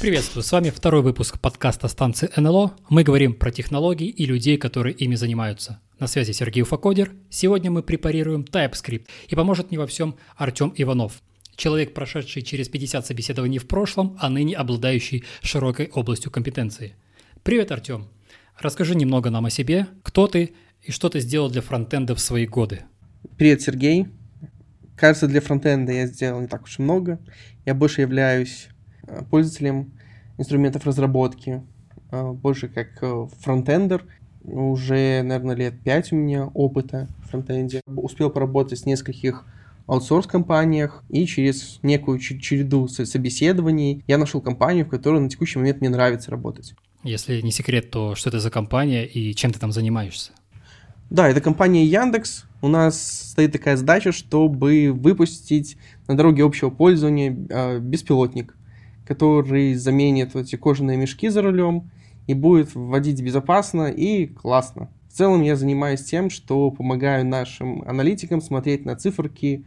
Приветствую, 0.00 0.42
с 0.42 0.50
вами 0.50 0.70
второй 0.70 1.02
выпуск 1.02 1.38
подкаста 1.38 1.86
станции 1.86 2.30
НЛО. 2.34 2.74
Мы 2.88 3.02
говорим 3.02 3.34
про 3.34 3.50
технологии 3.50 4.08
и 4.08 4.24
людей, 4.24 4.56
которые 4.56 4.94
ими 4.94 5.14
занимаются. 5.14 5.78
На 5.98 6.06
связи 6.06 6.32
Сергей 6.32 6.62
Уфакодер. 6.62 7.12
Сегодня 7.28 7.70
мы 7.70 7.82
препарируем 7.82 8.40
TypeScript 8.40 9.04
и 9.28 9.34
поможет 9.36 9.70
мне 9.70 9.78
во 9.78 9.86
всем 9.86 10.16
Артем 10.36 10.72
Иванов. 10.74 11.20
Человек, 11.54 11.92
прошедший 11.92 12.40
через 12.40 12.70
50 12.70 13.06
собеседований 13.06 13.58
в 13.58 13.68
прошлом, 13.68 14.16
а 14.18 14.30
ныне 14.30 14.56
обладающий 14.56 15.24
широкой 15.42 15.90
областью 15.92 16.30
компетенции. 16.30 16.94
Привет, 17.42 17.70
Артем. 17.70 18.08
Расскажи 18.58 18.94
немного 18.94 19.28
нам 19.28 19.44
о 19.44 19.50
себе, 19.50 19.86
кто 20.02 20.26
ты 20.28 20.54
и 20.80 20.92
что 20.92 21.10
ты 21.10 21.20
сделал 21.20 21.50
для 21.50 21.60
фронтенда 21.60 22.14
в 22.14 22.20
свои 22.20 22.46
годы. 22.46 22.84
Привет, 23.36 23.60
Сергей. 23.60 24.06
Кажется, 24.96 25.26
для 25.26 25.42
фронтенда 25.42 25.92
я 25.92 26.06
сделал 26.06 26.40
не 26.40 26.46
так 26.46 26.62
уж 26.62 26.78
много. 26.78 27.20
Я 27.66 27.74
больше 27.74 28.00
являюсь 28.00 28.68
пользователем 29.30 29.92
инструментов 30.40 30.86
разработки, 30.86 31.62
э, 32.10 32.32
больше 32.32 32.68
как 32.68 32.88
э, 33.02 33.26
фронтендер. 33.40 34.04
Уже, 34.42 35.22
наверное, 35.22 35.54
лет 35.54 35.74
5 35.84 36.12
у 36.12 36.16
меня 36.16 36.46
опыта 36.46 37.08
в 37.22 37.28
фронтенде. 37.28 37.82
Успел 37.86 38.30
поработать 38.30 38.78
с 38.78 38.86
нескольких 38.86 39.44
аутсорс-компаниях, 39.86 41.02
и 41.10 41.26
через 41.26 41.78
некую 41.82 42.18
череду 42.18 42.88
собеседований 42.88 44.02
я 44.06 44.18
нашел 44.18 44.40
компанию, 44.40 44.86
в 44.86 44.88
которой 44.88 45.20
на 45.20 45.28
текущий 45.28 45.58
момент 45.58 45.80
мне 45.80 45.90
нравится 45.90 46.30
работать. 46.30 46.74
Если 47.02 47.40
не 47.40 47.50
секрет, 47.50 47.90
то 47.90 48.14
что 48.14 48.30
это 48.30 48.40
за 48.40 48.50
компания 48.50 49.04
и 49.04 49.34
чем 49.34 49.52
ты 49.52 49.58
там 49.58 49.72
занимаешься? 49.72 50.32
Да, 51.10 51.28
это 51.28 51.40
компания 51.40 51.84
Яндекс. 51.84 52.44
У 52.62 52.68
нас 52.68 53.30
стоит 53.30 53.52
такая 53.52 53.76
задача, 53.76 54.12
чтобы 54.12 54.92
выпустить 54.92 55.76
на 56.06 56.16
дороге 56.16 56.44
общего 56.44 56.70
пользования 56.70 57.30
беспилотник 57.80 58.54
который 59.10 59.74
заменит 59.74 60.36
эти 60.36 60.54
кожаные 60.54 60.96
мешки 60.96 61.30
за 61.30 61.42
рулем 61.42 61.90
и 62.28 62.34
будет 62.34 62.76
водить 62.76 63.20
безопасно 63.20 63.88
и 63.88 64.28
классно. 64.28 64.88
В 65.08 65.12
целом 65.12 65.42
я 65.42 65.56
занимаюсь 65.56 66.04
тем, 66.04 66.30
что 66.30 66.70
помогаю 66.70 67.26
нашим 67.26 67.82
аналитикам 67.88 68.40
смотреть 68.40 68.84
на 68.84 68.94
циферки 68.94 69.64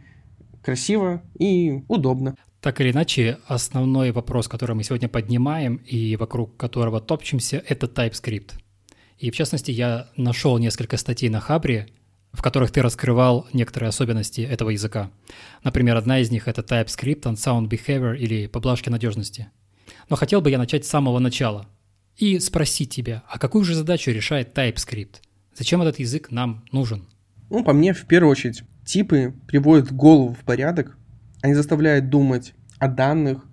красиво 0.62 1.22
и 1.38 1.82
удобно. 1.88 2.36
Так 2.62 2.80
или 2.80 2.90
иначе, 2.90 3.36
основной 3.46 4.12
вопрос, 4.12 4.48
который 4.48 4.76
мы 4.76 4.82
сегодня 4.82 5.10
поднимаем 5.10 5.76
и 5.84 6.16
вокруг 6.16 6.56
которого 6.56 7.02
топчемся, 7.02 7.62
это 7.68 7.84
TypeScript. 7.84 8.52
И 9.18 9.30
в 9.30 9.36
частности, 9.36 9.72
я 9.72 10.08
нашел 10.16 10.56
несколько 10.56 10.96
статей 10.96 11.28
на 11.28 11.40
Хабре, 11.40 11.88
в 12.34 12.42
которых 12.42 12.70
ты 12.70 12.82
раскрывал 12.82 13.46
некоторые 13.52 13.88
особенности 13.88 14.40
этого 14.40 14.70
языка. 14.70 15.10
Например, 15.62 15.96
одна 15.96 16.18
из 16.18 16.30
них— 16.30 16.46
это 16.48 16.62
TypeScript 16.62 17.22
and 17.22 17.34
Sound 17.34 17.68
Behavior 17.68 18.16
или 18.16 18.46
поблажки 18.46 18.88
надежности. 18.88 19.48
Но 20.08 20.16
хотел 20.16 20.40
бы 20.40 20.50
я 20.50 20.58
начать 20.58 20.84
с 20.84 20.90
самого 20.90 21.18
начала 21.18 21.66
и 22.16 22.38
спросить 22.38 22.90
тебя, 22.90 23.22
а 23.28 23.38
какую 23.38 23.64
же 23.64 23.74
задачу 23.74 24.10
решает 24.10 24.56
TypeScript? 24.56 25.16
Зачем 25.56 25.82
этот 25.82 25.98
язык 25.98 26.30
нам 26.30 26.64
нужен? 26.72 27.06
Ну, 27.50 27.62
по 27.62 27.72
мне, 27.72 27.92
в 27.92 28.06
первую 28.06 28.32
очередь, 28.32 28.62
типы 28.84 29.34
приводят 29.46 29.92
голову 29.92 30.34
в 30.34 30.44
порядок, 30.44 30.96
они 31.42 31.54
заставляют 31.54 32.08
думать 32.08 32.54
о 32.78 32.88
данных, 32.88 33.44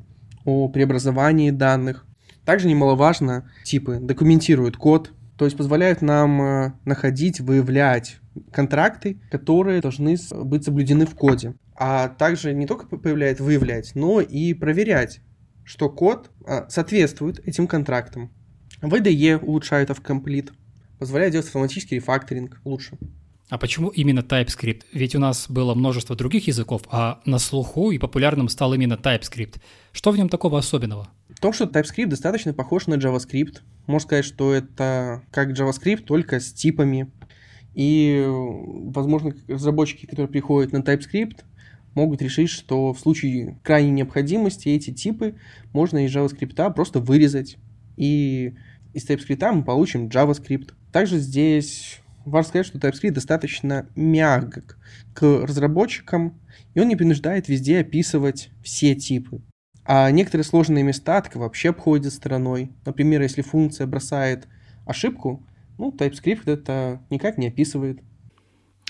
о 0.45 0.69
преобразовании 0.69 1.51
данных. 1.51 2.05
Также 2.45 2.67
немаловажно, 2.67 3.51
типы 3.63 3.99
документируют 3.99 4.77
код, 4.77 5.11
то 5.37 5.45
есть 5.45 5.57
позволяют 5.57 6.01
нам 6.01 6.41
э, 6.41 6.73
находить, 6.85 7.39
выявлять 7.39 8.20
контракты, 8.51 9.19
которые 9.29 9.81
должны 9.81 10.17
быть 10.31 10.63
соблюдены 10.63 11.05
в 11.05 11.15
коде. 11.15 11.55
А 11.75 12.09
также 12.09 12.53
не 12.53 12.67
только 12.67 12.85
появляет 12.85 13.39
выявлять, 13.39 13.91
но 13.95 14.21
и 14.21 14.53
проверять, 14.53 15.21
что 15.63 15.89
код 15.89 16.31
а, 16.45 16.69
соответствует 16.69 17.39
этим 17.47 17.67
контрактам. 17.67 18.31
VDE 18.81 19.37
улучшает 19.39 19.89
автокомплит, 19.89 20.51
позволяет 20.99 21.33
делать 21.33 21.47
автоматический 21.47 21.95
рефакторинг 21.95 22.61
лучше. 22.63 22.97
А 23.51 23.57
почему 23.57 23.89
именно 23.89 24.21
TypeScript? 24.21 24.83
Ведь 24.93 25.13
у 25.13 25.19
нас 25.19 25.49
было 25.49 25.73
множество 25.73 26.15
других 26.15 26.47
языков, 26.47 26.83
а 26.89 27.19
на 27.25 27.37
слуху 27.37 27.91
и 27.91 27.97
популярным 27.97 28.47
стал 28.47 28.73
именно 28.73 28.93
TypeScript. 28.93 29.59
Что 29.91 30.11
в 30.11 30.17
нем 30.17 30.29
такого 30.29 30.57
особенного? 30.57 31.09
В 31.27 31.41
том, 31.41 31.51
что 31.51 31.65
TypeScript 31.65 32.07
достаточно 32.07 32.53
похож 32.53 32.87
на 32.87 32.93
JavaScript. 32.93 33.57
Можно 33.87 34.07
сказать, 34.07 34.25
что 34.25 34.53
это 34.53 35.23
как 35.31 35.49
JavaScript, 35.49 36.03
только 36.05 36.39
с 36.39 36.53
типами, 36.53 37.11
и, 37.73 38.23
возможно, 38.27 39.33
разработчики, 39.47 40.05
которые 40.05 40.27
приходят 40.27 40.73
на 40.73 40.77
TypeScript, 40.77 41.43
могут 41.93 42.21
решить, 42.21 42.49
что 42.49 42.93
в 42.93 42.99
случае 42.99 43.59
крайней 43.63 43.91
необходимости 43.91 44.69
эти 44.69 44.91
типы 44.91 45.35
можно 45.73 46.05
из 46.05 46.15
JavaScript 46.15 46.73
просто 46.73 46.99
вырезать. 46.99 47.57
И 47.97 48.55
из 48.93 49.09
TypeScript 49.09 49.51
мы 49.51 49.63
получим 49.63 50.07
JavaScript. 50.07 50.73
Также 50.91 51.19
здесь 51.19 52.01
важно 52.25 52.49
сказать, 52.49 52.67
что 52.67 52.77
TypeScript 52.77 53.11
достаточно 53.11 53.87
мягок 53.95 54.77
к 55.13 55.23
разработчикам, 55.23 56.39
и 56.73 56.79
он 56.79 56.87
не 56.87 56.95
принуждает 56.95 57.47
везде 57.47 57.79
описывать 57.79 58.49
все 58.63 58.95
типы. 58.95 59.41
А 59.83 60.11
некоторые 60.11 60.45
сложные 60.45 60.83
места 60.83 61.21
так 61.21 61.35
вообще 61.35 61.69
обходят 61.69 62.13
стороной. 62.13 62.71
Например, 62.85 63.21
если 63.21 63.41
функция 63.41 63.87
бросает 63.87 64.47
ошибку, 64.85 65.43
ну, 65.81 65.89
TypeScript 65.89 66.43
это 66.45 67.01
никак 67.09 67.39
не 67.39 67.47
описывает. 67.47 68.01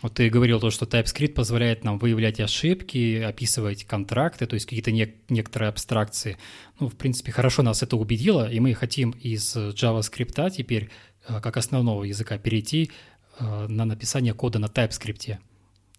Вот 0.02 0.16
ты 0.16 0.30
говорил 0.30 0.60
то, 0.60 0.72
что 0.72 0.86
TypeScript 0.86 1.34
позволяет 1.34 1.86
нам 1.86 2.00
выявлять 2.00 2.42
ошибки, 2.42 3.22
описывать 3.22 3.86
контракты, 3.86 4.46
то 4.46 4.56
есть 4.56 4.66
какие-то 4.66 4.92
не, 4.92 5.14
некоторые 5.30 5.70
абстракции. 5.70 6.38
Ну, 6.82 6.90
в 6.90 6.96
принципе, 6.96 7.32
хорошо 7.32 7.64
нас 7.64 7.82
это 7.82 7.96
убедило, 7.96 8.52
и 8.52 8.60
мы 8.60 8.74
хотим 8.74 9.12
из 9.12 9.56
JavaScript 9.56 10.52
теперь, 10.52 10.90
э, 11.30 11.40
как 11.40 11.56
основного 11.56 12.04
языка, 12.04 12.38
перейти 12.38 12.92
э, 13.40 13.68
на 13.68 13.86
написание 13.86 14.34
кода 14.34 14.60
на 14.60 14.66
TypeScript. 14.66 15.38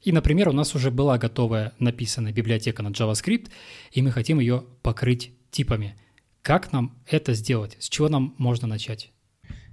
И, 0.02 0.12
например, 0.12 0.50
у 0.50 0.52
нас 0.52 0.74
уже 0.74 0.90
была 0.90 1.16
готовая 1.16 1.72
написанная 1.78 2.32
библиотека 2.32 2.82
на 2.82 2.88
JavaScript, 2.88 3.48
и 3.92 4.02
мы 4.02 4.10
хотим 4.10 4.40
ее 4.40 4.64
покрыть 4.82 5.30
типами. 5.50 5.96
Как 6.42 6.70
нам 6.72 6.98
это 7.06 7.32
сделать? 7.32 7.76
С 7.78 7.88
чего 7.88 8.10
нам 8.10 8.34
можно 8.36 8.66
начать? 8.66 9.11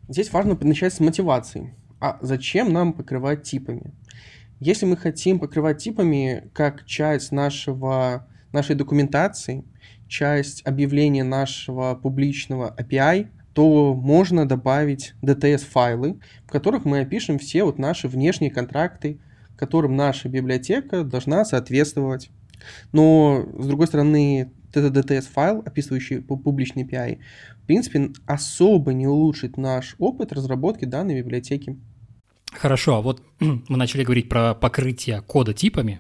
Здесь 0.10 0.34
важно 0.34 0.58
начать 0.60 0.92
с 0.92 1.00
мотивации. 1.00 1.76
А 2.00 2.18
зачем 2.22 2.74
нам 2.74 2.94
покрывать 2.94 3.44
типами? 3.44 3.94
Если 4.60 4.88
мы 4.88 4.98
хотим 4.98 5.38
покрывать 5.38 5.78
типами 5.78 6.50
как 6.52 6.84
часть 6.88 7.32
нашего, 7.32 8.28
нашей 8.52 8.76
документации, 8.76 9.66
часть 10.08 10.66
объявления 10.66 11.24
нашего 11.24 11.94
публичного 11.94 12.76
API, 12.76 13.28
то 13.54 13.94
можно 13.94 14.48
добавить 14.48 15.14
DTS-файлы, 15.22 16.20
в 16.48 16.52
которых 16.52 16.86
мы 16.86 17.02
опишем 17.02 17.38
все 17.38 17.64
вот 17.64 17.78
наши 17.78 18.08
внешние 18.08 18.50
контракты, 18.50 19.20
которым 19.58 19.96
наша 19.96 20.28
библиотека 20.28 21.04
должна 21.04 21.46
соответствовать. 21.46 22.32
Но, 22.94 23.46
с 23.60 23.68
другой 23.68 23.86
стороны, 23.86 24.52
этот 24.74 24.98
DTS-файл, 24.98 25.62
описывающий 25.64 26.22
публичный 26.22 26.84
API, 26.84 27.20
принципе, 27.70 28.10
особо 28.26 28.94
не 28.94 29.06
улучшит 29.06 29.56
наш 29.56 29.96
опыт 30.00 30.34
разработки 30.34 30.86
данной 30.86 31.20
библиотеки. 31.20 31.78
Хорошо, 32.52 32.96
а 32.96 33.02
вот 33.02 33.22
мы 33.40 33.78
начали 33.78 34.04
говорить 34.04 34.28
про 34.28 34.56
покрытие 34.56 35.22
кода 35.22 35.54
типами, 35.54 36.00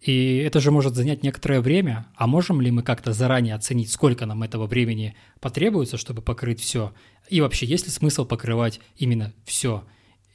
и 0.00 0.38
это 0.38 0.58
же 0.58 0.72
может 0.72 0.96
занять 0.96 1.22
некоторое 1.22 1.60
время. 1.60 2.06
А 2.16 2.26
можем 2.26 2.60
ли 2.60 2.72
мы 2.72 2.82
как-то 2.82 3.12
заранее 3.12 3.54
оценить, 3.54 3.92
сколько 3.92 4.26
нам 4.26 4.42
этого 4.42 4.66
времени 4.66 5.14
потребуется, 5.40 5.98
чтобы 5.98 6.20
покрыть 6.20 6.60
все? 6.60 6.92
И 7.28 7.40
вообще, 7.40 7.66
есть 7.66 7.86
ли 7.86 7.92
смысл 7.92 8.24
покрывать 8.24 8.80
именно 8.96 9.32
все? 9.44 9.84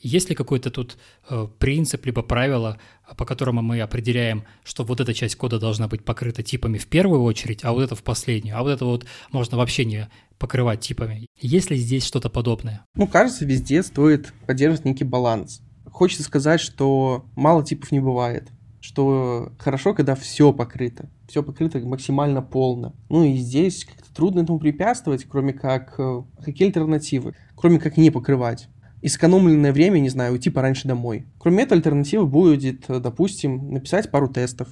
Есть 0.02 0.30
ли 0.30 0.36
какой-то 0.36 0.72
тут 0.72 0.98
э, 1.30 1.48
принцип 1.60 2.06
либо 2.06 2.24
правило, 2.24 2.80
по 3.18 3.26
которому 3.26 3.62
мы 3.62 3.82
определяем, 3.82 4.44
что 4.64 4.84
вот 4.84 5.00
эта 5.00 5.14
часть 5.14 5.36
кода 5.36 5.60
должна 5.60 5.88
быть 5.88 6.04
покрыта 6.04 6.42
типами 6.42 6.78
в 6.78 6.88
первую 6.88 7.22
очередь, 7.22 7.64
а 7.64 7.72
вот 7.72 7.84
это 7.84 7.96
в 7.96 8.04
последнюю, 8.04 8.58
а 8.58 8.64
вот 8.64 8.70
это 8.70 8.86
вот 8.86 9.06
можно 9.32 9.58
вообще 9.58 9.86
не 9.86 10.10
покрывать 10.40 10.80
типами? 10.82 11.28
Есть 11.40 11.70
ли 11.70 11.78
здесь 11.78 12.06
что-то 12.06 12.30
подобное? 12.30 12.86
Ну, 12.96 13.08
кажется, 13.08 13.46
везде 13.46 13.84
стоит 13.84 14.34
поддерживать 14.48 14.86
некий 14.86 15.04
баланс. 15.04 15.62
Хочется 15.86 16.24
сказать, 16.24 16.62
что 16.62 17.26
мало 17.36 17.64
типов 17.64 17.92
не 17.92 18.00
бывает 18.00 18.50
что 18.84 19.54
хорошо, 19.60 19.94
когда 19.94 20.16
все 20.16 20.52
покрыто, 20.52 21.10
все 21.28 21.44
покрыто 21.44 21.80
максимально 21.80 22.42
полно. 22.42 22.96
Ну 23.10 23.24
и 23.24 23.36
здесь 23.36 23.86
как-то 23.86 24.12
трудно 24.14 24.42
этому 24.42 24.60
препятствовать, 24.60 25.26
кроме 25.26 25.54
как 25.54 25.94
э, 26.00 26.24
какие 26.44 26.68
альтернативы, 26.68 27.36
кроме 27.56 27.80
как 27.80 27.96
не 27.98 28.10
покрывать 28.10 28.70
и 29.02 29.08
сэкономленное 29.08 29.74
время, 29.74 30.00
не 30.00 30.10
знаю, 30.10 30.34
уйти 30.34 30.50
пораньше 30.50 30.88
домой. 30.88 31.26
Кроме 31.40 31.64
этого, 31.64 31.78
альтернатива 31.78 32.26
будет, 32.26 32.86
допустим, 32.88 33.72
написать 33.72 34.12
пару 34.12 34.28
тестов 34.28 34.70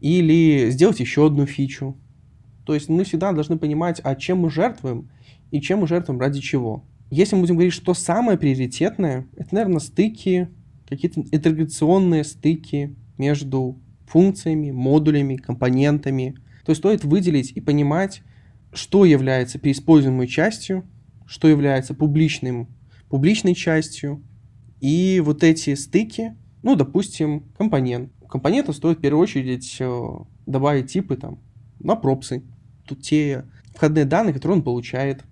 или 0.00 0.70
сделать 0.70 1.00
еще 1.00 1.26
одну 1.26 1.46
фичу. 1.46 1.96
То 2.64 2.74
есть 2.74 2.88
мы 2.88 3.04
всегда 3.04 3.32
должны 3.32 3.58
понимать, 3.58 4.00
а 4.04 4.14
чем 4.14 4.38
мы 4.38 4.50
жертвуем 4.50 5.10
и 5.50 5.60
чем 5.60 5.80
мы 5.80 5.88
жертвуем 5.88 6.20
ради 6.20 6.40
чего. 6.40 6.84
Если 7.10 7.34
мы 7.34 7.42
будем 7.42 7.56
говорить, 7.56 7.72
что 7.72 7.94
самое 7.94 8.38
приоритетное, 8.38 9.26
это, 9.36 9.54
наверное, 9.54 9.80
стыки, 9.80 10.48
какие-то 10.88 11.22
интеграционные 11.22 12.22
стыки 12.22 12.94
между 13.18 13.80
функциями, 14.06 14.70
модулями, 14.70 15.36
компонентами. 15.36 16.36
То 16.64 16.70
есть 16.70 16.80
стоит 16.80 17.04
выделить 17.04 17.52
и 17.52 17.60
понимать, 17.60 18.22
что 18.72 19.04
является 19.04 19.58
переиспользуемой 19.58 20.28
частью, 20.28 20.84
что 21.26 21.48
является 21.48 21.94
публичным, 21.94 22.68
публичной 23.10 23.54
частью, 23.54 24.22
и 24.80 25.20
вот 25.22 25.44
эти 25.44 25.74
стыки, 25.74 26.36
ну, 26.62 26.74
допустим, 26.76 27.44
компонент. 27.58 28.12
У 28.20 28.26
компонента 28.26 28.72
стоит 28.72 28.98
в 28.98 29.00
первую 29.02 29.22
очередь 29.22 29.76
э, 29.78 30.08
добавить 30.46 30.92
типы 30.92 31.16
там 31.16 31.38
на 31.80 31.96
пропсы. 31.96 32.42
Тут 32.86 33.02
те 33.02 33.44
входные 33.74 34.04
данные, 34.04 34.32
которые 34.32 34.58
он 34.58 34.64
получает. 34.64 35.24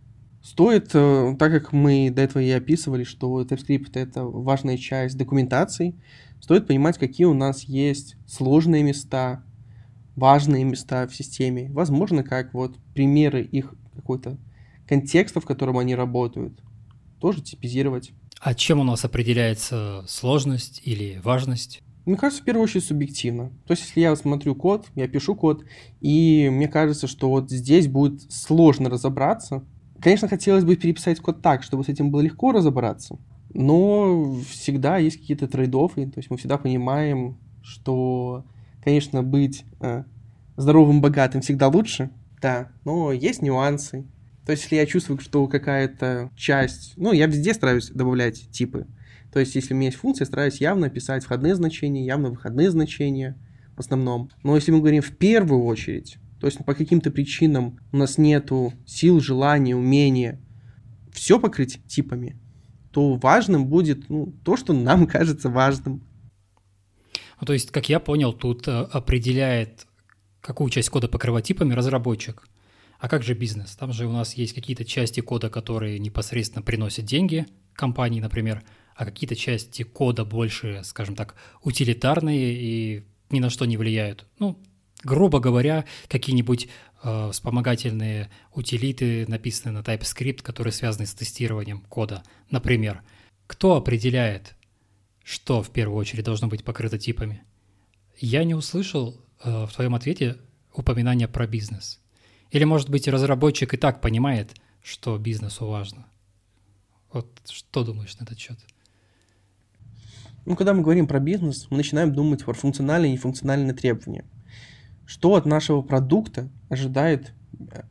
Стоит, 0.42 0.90
э, 0.94 1.36
так 1.38 1.52
как 1.52 1.72
мы 1.72 2.10
до 2.10 2.22
этого 2.22 2.42
и 2.42 2.50
описывали, 2.50 3.04
что 3.04 3.42
TypeScript— 3.42 3.90
это 3.94 4.24
важная 4.24 4.76
часть 4.76 5.16
документации, 5.16 5.94
стоит 6.40 6.66
понимать, 6.66 6.98
какие 6.98 7.26
у 7.26 7.34
нас 7.34 7.62
есть 7.64 8.16
сложные 8.26 8.82
места, 8.82 9.44
важные 10.16 10.64
места 10.64 11.06
в 11.06 11.14
системе. 11.14 11.70
Возможно, 11.70 12.22
как 12.22 12.52
вот 12.54 12.76
примеры 12.94 13.42
их 13.42 13.74
какой-то 13.94 14.36
контекста, 14.86 15.40
в 15.40 15.44
котором 15.44 15.78
они 15.78 15.94
работают, 15.94 16.60
тоже 17.20 17.42
типизировать. 17.42 18.12
А 18.40 18.54
чем 18.54 18.80
у 18.80 18.84
нас 18.84 19.04
определяется 19.04 20.04
сложность 20.06 20.80
или 20.84 21.20
важность? 21.22 21.82
Мне 22.06 22.16
кажется, 22.16 22.42
в 22.42 22.46
первую 22.46 22.64
очередь 22.64 22.84
субъективно. 22.84 23.50
То 23.66 23.72
есть, 23.72 23.82
если 23.82 24.00
я 24.00 24.16
смотрю 24.16 24.54
код, 24.54 24.86
я 24.94 25.08
пишу 25.08 25.34
код, 25.34 25.64
и 26.00 26.48
мне 26.50 26.66
кажется, 26.66 27.06
что 27.06 27.28
вот 27.28 27.50
здесь 27.50 27.86
будет 27.86 28.32
сложно 28.32 28.88
разобраться. 28.88 29.62
Конечно, 30.00 30.28
хотелось 30.28 30.64
бы 30.64 30.76
переписать 30.76 31.20
код 31.20 31.42
так, 31.42 31.62
чтобы 31.62 31.84
с 31.84 31.88
этим 31.88 32.10
было 32.10 32.20
легко 32.20 32.52
разобраться, 32.52 33.18
но 33.52 34.36
всегда 34.48 34.98
есть 34.98 35.18
какие-то 35.18 35.48
трейдофы, 35.48 36.06
то 36.06 36.18
есть 36.18 36.30
мы 36.30 36.36
всегда 36.36 36.56
понимаем, 36.56 37.36
что, 37.62 38.44
конечно, 38.82 39.22
быть 39.22 39.64
э, 39.80 40.04
здоровым, 40.56 41.00
богатым 41.00 41.40
всегда 41.40 41.68
лучше, 41.68 42.10
да, 42.40 42.70
но 42.84 43.12
есть 43.12 43.42
нюансы, 43.42 44.06
то 44.48 44.52
есть, 44.52 44.62
если 44.62 44.76
я 44.76 44.86
чувствую, 44.86 45.20
что 45.20 45.46
какая-то 45.46 46.30
часть... 46.34 46.94
Ну, 46.96 47.12
я 47.12 47.26
везде 47.26 47.52
стараюсь 47.52 47.90
добавлять 47.90 48.50
типы. 48.50 48.86
То 49.30 49.40
есть, 49.40 49.54
если 49.54 49.74
у 49.74 49.76
меня 49.76 49.88
есть 49.88 49.98
функция, 49.98 50.24
стараюсь 50.24 50.62
явно 50.62 50.88
писать 50.88 51.22
входные 51.22 51.54
значения, 51.54 52.06
явно 52.06 52.30
выходные 52.30 52.70
значения 52.70 53.36
в 53.76 53.80
основном. 53.80 54.30
Но 54.42 54.54
если 54.56 54.72
мы 54.72 54.78
говорим 54.78 55.02
в 55.02 55.14
первую 55.18 55.64
очередь, 55.64 56.16
то 56.40 56.46
есть 56.46 56.64
по 56.64 56.72
каким-то 56.72 57.10
причинам 57.10 57.78
у 57.92 57.98
нас 57.98 58.16
нету 58.16 58.72
сил, 58.86 59.20
желания, 59.20 59.76
умения 59.76 60.40
все 61.12 61.38
покрыть 61.38 61.84
типами, 61.86 62.40
то 62.90 63.16
важным 63.16 63.66
будет 63.66 64.08
ну, 64.08 64.32
то, 64.46 64.56
что 64.56 64.72
нам 64.72 65.06
кажется 65.06 65.50
важным. 65.50 66.02
Ну, 67.38 67.46
то 67.46 67.52
есть, 67.52 67.70
как 67.70 67.90
я 67.90 68.00
понял, 68.00 68.32
тут 68.32 68.66
э, 68.66 68.70
определяет, 68.70 69.86
какую 70.40 70.70
часть 70.70 70.88
кода 70.88 71.06
покрывать 71.06 71.44
типами 71.44 71.74
разработчик. 71.74 72.48
А 72.98 73.08
как 73.08 73.22
же 73.22 73.34
бизнес? 73.34 73.76
Там 73.76 73.92
же 73.92 74.06
у 74.06 74.12
нас 74.12 74.34
есть 74.34 74.54
какие-то 74.54 74.84
части 74.84 75.20
кода, 75.20 75.50
которые 75.50 75.98
непосредственно 75.98 76.62
приносят 76.62 77.04
деньги 77.04 77.46
компании, 77.74 78.20
например, 78.20 78.62
а 78.96 79.04
какие-то 79.04 79.36
части 79.36 79.84
кода 79.84 80.24
больше, 80.24 80.82
скажем 80.84 81.14
так, 81.14 81.36
утилитарные 81.62 82.54
и 82.54 83.04
ни 83.30 83.38
на 83.38 83.50
что 83.50 83.66
не 83.66 83.76
влияют. 83.76 84.26
Ну, 84.40 84.58
грубо 85.04 85.38
говоря, 85.38 85.84
какие-нибудь 86.08 86.68
э, 87.04 87.30
вспомогательные 87.32 88.30
утилиты, 88.52 89.26
написанные 89.28 89.74
на 89.74 89.84
TypeScript, 89.84 90.42
которые 90.42 90.72
связаны 90.72 91.06
с 91.06 91.14
тестированием 91.14 91.82
кода, 91.82 92.24
например. 92.50 93.02
Кто 93.46 93.76
определяет, 93.76 94.56
что 95.22 95.62
в 95.62 95.70
первую 95.70 95.96
очередь 95.96 96.24
должно 96.24 96.48
быть 96.48 96.64
покрыто 96.64 96.98
типами? 96.98 97.42
Я 98.18 98.42
не 98.42 98.54
услышал 98.54 99.24
э, 99.44 99.66
в 99.66 99.72
твоем 99.72 99.94
ответе 99.94 100.38
упоминания 100.74 101.28
про 101.28 101.46
бизнес. 101.46 102.00
Или, 102.50 102.64
может 102.64 102.88
быть, 102.88 103.08
разработчик 103.08 103.74
и 103.74 103.76
так 103.76 104.00
понимает, 104.00 104.54
что 104.82 105.18
бизнесу 105.18 105.66
важно? 105.66 106.06
Вот 107.12 107.26
что 107.50 107.84
думаешь 107.84 108.16
на 108.18 108.24
этот 108.24 108.38
счет? 108.38 108.58
Ну, 110.46 110.56
когда 110.56 110.72
мы 110.72 110.82
говорим 110.82 111.06
про 111.06 111.20
бизнес, 111.20 111.66
мы 111.70 111.76
начинаем 111.76 112.12
думать 112.12 112.44
про 112.44 112.54
функциональные 112.54 113.10
и 113.10 113.12
нефункциональные 113.12 113.74
требования. 113.74 114.24
Что 115.04 115.34
от 115.34 115.46
нашего 115.46 115.82
продукта 115.82 116.48
ожидает 116.68 117.32
э, 117.58 117.82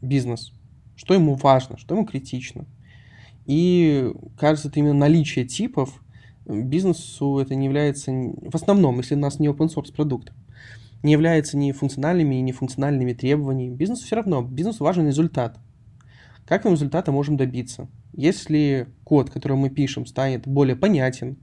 бизнес? 0.00 0.52
Что 0.96 1.14
ему 1.14 1.34
важно, 1.34 1.76
что 1.78 1.94
ему 1.94 2.06
критично? 2.06 2.66
И 3.44 4.12
кажется, 4.38 4.68
это 4.68 4.80
именно 4.80 4.94
наличие 4.94 5.44
типов 5.44 6.00
бизнесу 6.46 7.38
это 7.38 7.54
не 7.54 7.66
является, 7.66 8.12
в 8.12 8.54
основном, 8.54 8.98
если 8.98 9.14
у 9.14 9.18
нас 9.18 9.38
не 9.38 9.48
open 9.48 9.68
source 9.68 9.92
продукт, 9.92 10.32
не 11.06 11.12
является 11.12 11.56
ни 11.56 11.70
функциональными, 11.70 12.34
ни 12.34 12.50
функциональными 12.50 13.12
требованиями. 13.12 13.76
Бизнесу 13.76 14.04
все 14.04 14.16
равно, 14.16 14.42
бизнесу 14.42 14.82
важен 14.82 15.06
результат. 15.06 15.56
Как 16.44 16.64
мы 16.64 16.72
результата 16.72 17.12
можем 17.12 17.36
добиться? 17.36 17.88
Если 18.12 18.88
код, 19.04 19.30
который 19.30 19.56
мы 19.56 19.70
пишем, 19.70 20.04
станет 20.04 20.48
более 20.48 20.74
понятен 20.74 21.38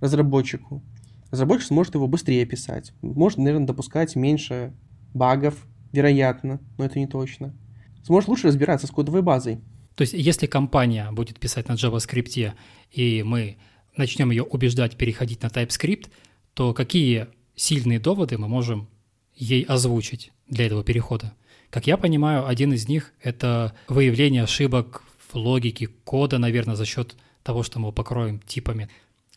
разработчику, 0.00 0.82
разработчик 1.30 1.68
сможет 1.68 1.94
его 1.94 2.06
быстрее 2.06 2.46
писать. 2.46 2.94
Может, 3.02 3.36
наверное, 3.38 3.66
допускать 3.66 4.16
меньше 4.16 4.72
багов, 5.12 5.66
вероятно, 5.92 6.58
но 6.78 6.86
это 6.86 6.98
не 6.98 7.06
точно. 7.06 7.54
Сможет 8.02 8.28
лучше 8.30 8.46
разбираться 8.46 8.86
с 8.86 8.90
кодовой 8.90 9.20
базой. 9.20 9.60
То 9.94 10.02
есть, 10.02 10.14
если 10.14 10.46
компания 10.46 11.10
будет 11.12 11.38
писать 11.38 11.68
на 11.68 11.72
JavaScript, 11.72 12.54
и 12.92 13.22
мы 13.22 13.58
начнем 13.94 14.30
ее 14.30 14.42
убеждать 14.42 14.96
переходить 14.96 15.42
на 15.42 15.48
TypeScript, 15.48 16.08
то 16.54 16.72
какие 16.72 17.26
сильные 17.56 17.98
доводы 17.98 18.38
мы 18.38 18.46
можем 18.48 18.88
ей 19.34 19.62
озвучить 19.62 20.32
для 20.48 20.66
этого 20.66 20.84
перехода. 20.84 21.34
Как 21.70 21.86
я 21.86 21.96
понимаю, 21.96 22.46
один 22.46 22.72
из 22.72 22.88
них— 22.88 23.12
это 23.22 23.74
выявление 23.88 24.44
ошибок 24.44 25.02
в 25.28 25.34
логике 25.34 25.88
кода, 26.04 26.38
наверное, 26.38 26.76
за 26.76 26.84
счет 26.84 27.16
того, 27.42 27.62
что 27.62 27.78
мы 27.78 27.86
его 27.86 27.92
покроем 27.92 28.40
типами. 28.40 28.88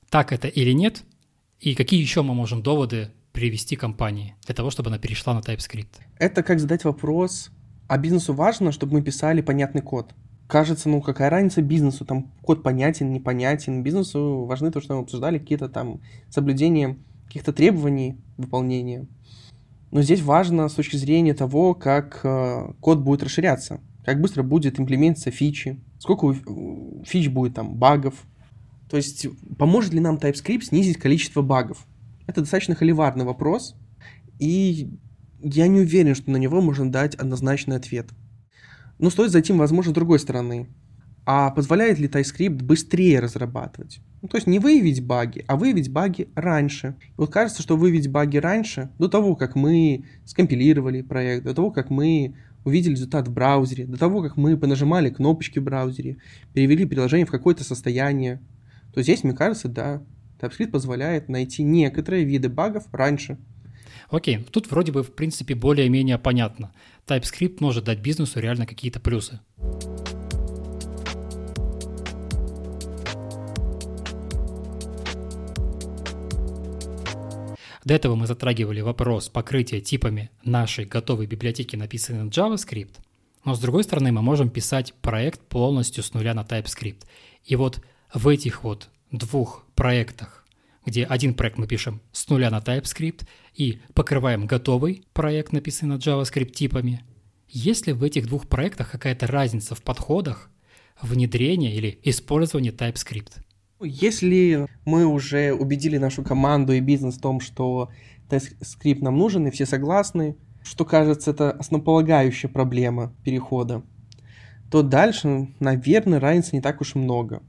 Так 0.09 0.31
это 0.31 0.47
или 0.47 0.71
нет? 0.71 1.03
И 1.59 1.75
какие 1.75 1.99
еще 1.99 2.21
мы 2.21 2.33
можем 2.33 2.61
доводы 2.61 3.11
привести 3.31 3.75
компании 3.75 4.35
для 4.45 4.55
того, 4.55 4.69
чтобы 4.69 4.89
она 4.89 4.99
перешла 4.99 5.33
на 5.33 5.39
TypeScript? 5.39 5.99
Это 6.17 6.43
как 6.43 6.59
задать 6.59 6.83
вопрос, 6.83 7.51
а 7.87 7.97
бизнесу 7.97 8.33
важно, 8.33 8.71
чтобы 8.71 8.93
мы 8.93 9.01
писали 9.01 9.41
понятный 9.41 9.81
код? 9.81 10.13
Кажется, 10.47 10.89
ну 10.89 11.01
какая 11.01 11.29
разница 11.29 11.61
бизнесу, 11.61 12.05
там 12.05 12.31
код 12.41 12.63
понятен, 12.63 13.11
непонятен. 13.11 13.83
Бизнесу 13.83 14.45
важны 14.45 14.71
то, 14.71 14.81
что 14.81 14.95
мы 14.95 15.01
обсуждали, 15.01 15.37
какие-то 15.37 15.69
там 15.69 16.01
соблюдения 16.29 16.97
каких-то 17.29 17.53
требований 17.53 18.17
выполнения. 18.37 19.07
Но 19.91 20.01
здесь 20.01 20.21
важно 20.21 20.67
с 20.67 20.73
точки 20.73 20.95
зрения 20.95 21.35
того, 21.35 21.75
как 21.75 22.21
э, 22.23 22.73
код 22.79 22.99
будет 22.99 23.21
расширяться, 23.21 23.81
как 24.03 24.19
быстро 24.19 24.41
будет 24.41 24.79
имплементиться 24.79 25.29
фичи, 25.29 25.79
сколько 25.99 26.35
фич 27.05 27.29
будет 27.29 27.53
там 27.53 27.75
багов. 27.75 28.15
То 28.89 28.97
есть 28.97 29.27
поможет 29.59 29.93
ли 29.93 29.99
нам 29.99 30.15
TypeScript 30.15 30.63
снизить 30.63 30.97
количество 30.97 31.43
багов? 31.43 31.85
Это 32.25 32.41
достаточно 32.41 32.73
холиварный 32.73 33.25
вопрос, 33.25 33.75
и 34.39 34.89
я 35.39 35.67
не 35.67 35.81
уверен, 35.81 36.15
что 36.15 36.31
на 36.31 36.37
него 36.37 36.61
можно 36.61 36.91
дать 36.91 37.13
однозначный 37.13 37.75
ответ. 37.75 38.09
Но 38.97 39.11
стоит 39.11 39.29
зайти, 39.29 39.53
возможно, 39.53 39.91
с 39.91 39.95
другой 39.95 40.19
стороны. 40.19 40.67
А 41.25 41.51
позволяет 41.51 41.99
ли 41.99 42.07
TypeScript 42.07 42.63
быстрее 42.63 43.19
разрабатывать? 43.19 44.01
Ну, 44.21 44.27
то 44.27 44.37
есть 44.37 44.47
не 44.47 44.59
выявить 44.59 45.05
баги, 45.05 45.45
а 45.47 45.55
выявить 45.55 45.91
баги 45.91 46.27
раньше. 46.35 46.95
И 47.01 47.13
вот 47.17 47.31
кажется, 47.31 47.61
что 47.61 47.77
выявить 47.77 48.11
баги 48.11 48.37
раньше, 48.37 48.89
до 48.99 49.07
того, 49.07 49.35
как 49.35 49.55
мы 49.55 50.05
скомпилировали 50.25 51.01
проект, 51.01 51.45
до 51.45 51.53
того, 51.53 51.71
как 51.71 51.89
мы 51.89 52.35
увидели 52.65 52.93
результат 52.93 53.27
в 53.27 53.33
браузере, 53.33 53.85
до 53.85 53.97
того, 53.97 54.21
как 54.21 54.35
мы 54.35 54.57
понажимали 54.57 55.09
кнопочки 55.09 55.59
в 55.59 55.63
браузере, 55.63 56.17
перевели 56.53 56.85
приложение 56.85 57.25
в 57.25 57.31
какое-то 57.31 57.63
состояние, 57.63 58.41
то 58.93 59.01
здесь, 59.01 59.23
мне 59.23 59.33
кажется, 59.33 59.69
да, 59.69 60.03
TypeScript 60.39 60.71
позволяет 60.71 61.29
найти 61.29 61.63
некоторые 61.63 62.25
виды 62.25 62.49
багов 62.49 62.85
раньше. 62.91 63.37
Окей, 64.09 64.45
тут 64.51 64.69
вроде 64.71 64.91
бы, 64.91 65.03
в 65.03 65.13
принципе, 65.13 65.55
более-менее 65.55 66.17
понятно. 66.17 66.71
TypeScript 67.07 67.57
может 67.59 67.85
дать 67.85 67.99
бизнесу 67.99 68.39
реально 68.39 68.65
какие-то 68.65 68.99
плюсы. 68.99 69.39
До 77.89 77.95
этого 77.95 78.13
мы 78.13 78.27
затрагивали 78.27 78.81
вопрос 78.81 79.29
покрытия 79.29 79.81
типами 79.81 80.29
нашей 80.43 80.85
готовой 80.85 81.25
библиотеки, 81.25 81.75
написанной 81.75 82.21
на 82.21 82.29
JavaScript. 82.29 82.97
Но 83.43 83.55
с 83.55 83.59
другой 83.59 83.83
стороны, 83.83 84.11
мы 84.11 84.21
можем 84.21 84.51
писать 84.51 84.93
проект 85.01 85.39
полностью 85.39 86.03
с 86.03 86.13
нуля 86.13 86.35
на 86.35 86.41
TypeScript. 86.41 87.05
И 87.45 87.55
вот 87.55 87.83
в 88.13 88.27
этих 88.27 88.63
вот 88.63 88.89
двух 89.09 89.65
проектах, 89.73 90.45
где 90.85 91.03
один 91.03 91.33
проект 91.33 91.57
мы 91.57 91.65
пишем 91.65 91.99
с 92.11 92.29
нуля 92.29 92.51
на 92.51 92.59
TypeScript 92.59 93.25
и 93.55 93.79
покрываем 93.95 94.45
готовый 94.45 95.03
проект, 95.13 95.51
написанный 95.51 95.95
на 95.95 95.99
JavaScript 95.99 96.51
типами, 96.51 97.03
есть 97.47 97.87
ли 97.87 97.93
в 97.93 98.03
этих 98.03 98.27
двух 98.27 98.47
проектах 98.47 98.91
какая-то 98.91 99.25
разница 99.25 99.73
в 99.73 99.81
подходах 99.81 100.51
внедрения 101.01 101.75
или 101.75 101.99
использования 102.03 102.69
TypeScript? 102.69 103.31
Если 103.81 104.67
мы 104.83 105.05
уже 105.05 105.53
убедили 105.53 105.97
нашу 105.97 106.21
команду 106.23 106.73
и 106.73 106.81
бизнес 106.81 107.15
в 107.15 107.21
том, 107.21 107.39
что 107.39 107.89
TypeScript 108.29 109.01
нам 109.01 109.17
нужен, 109.17 109.47
и 109.47 109.51
все 109.51 109.65
согласны, 109.65 110.35
что 110.63 110.83
кажется 110.83 111.31
это 111.31 111.51
основополагающая 111.51 112.49
проблема 112.49 113.13
перехода, 113.23 113.83
то 114.69 114.83
дальше, 114.83 115.53
наверное, 115.59 116.19
разницы 116.19 116.55
не 116.55 116.61
так 116.61 116.81
уж 116.81 116.95
и 116.95 116.99
много. 116.99 117.41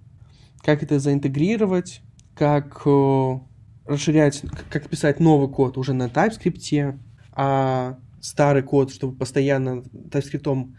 Как 0.63 0.83
это 0.83 1.01
заинтегрировать, 1.01 2.01
как 2.35 2.83
э, 2.87 3.39
расширять, 3.87 4.43
как 4.71 4.89
писать 4.89 5.19
новый 5.19 5.49
код 5.49 5.77
уже 5.79 5.95
на 5.95 6.05
TypeScript, 6.05 6.99
а 7.33 7.99
старый 8.21 8.63
код, 8.63 8.93
чтобы 8.93 9.17
постоянно 9.17 9.83
TypeScript 9.93 10.73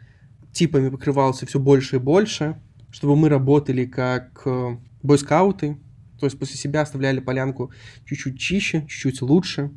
типами 0.54 0.90
покрывался 0.90 1.46
все 1.46 1.60
больше 1.60 1.98
и 1.98 2.00
больше, 2.00 2.60
чтобы 2.90 3.16
мы 3.16 3.28
работали 3.30 3.86
как 3.86 4.42
э, 4.46 4.78
бойскауты, 5.04 5.78
то 6.20 6.26
есть 6.26 6.38
после 6.38 6.58
себя 6.58 6.82
оставляли 6.82 7.20
полянку 7.20 7.72
чуть-чуть 8.06 8.40
чище, 8.40 8.86
чуть-чуть 8.88 9.22
лучше, 9.22 9.72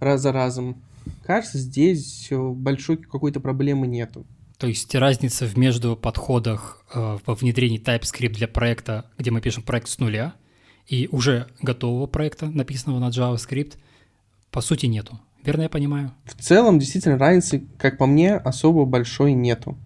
раз 0.00 0.20
за 0.22 0.32
разом. 0.32 0.82
Кажется, 1.24 1.58
здесь 1.58 2.28
э, 2.30 2.36
большой 2.36 2.96
какой-то 2.96 3.38
проблемы 3.40 3.86
нету. 3.86 4.26
То 4.58 4.66
есть 4.66 4.94
разница 4.94 5.46
в 5.46 5.56
между 5.56 5.96
подходах 5.96 6.82
э, 6.92 7.18
во 7.24 7.34
внедрении 7.34 7.80
TypeScript 7.80 8.34
для 8.34 8.48
проекта, 8.48 9.04
где 9.18 9.30
мы 9.30 9.40
пишем 9.40 9.62
проект 9.62 9.88
с 9.88 9.98
нуля, 9.98 10.34
и 10.86 11.08
уже 11.12 11.46
готового 11.60 12.06
проекта, 12.06 12.46
написанного 12.46 12.98
на 12.98 13.10
JavaScript, 13.10 13.74
по 14.50 14.60
сути 14.60 14.86
нету. 14.86 15.20
Верно 15.44 15.62
я 15.62 15.68
понимаю? 15.68 16.12
В 16.24 16.42
целом, 16.42 16.78
действительно, 16.78 17.18
разницы, 17.18 17.64
как 17.78 17.98
по 17.98 18.06
мне, 18.06 18.34
особо 18.34 18.84
большой 18.84 19.32
нету. 19.32 19.76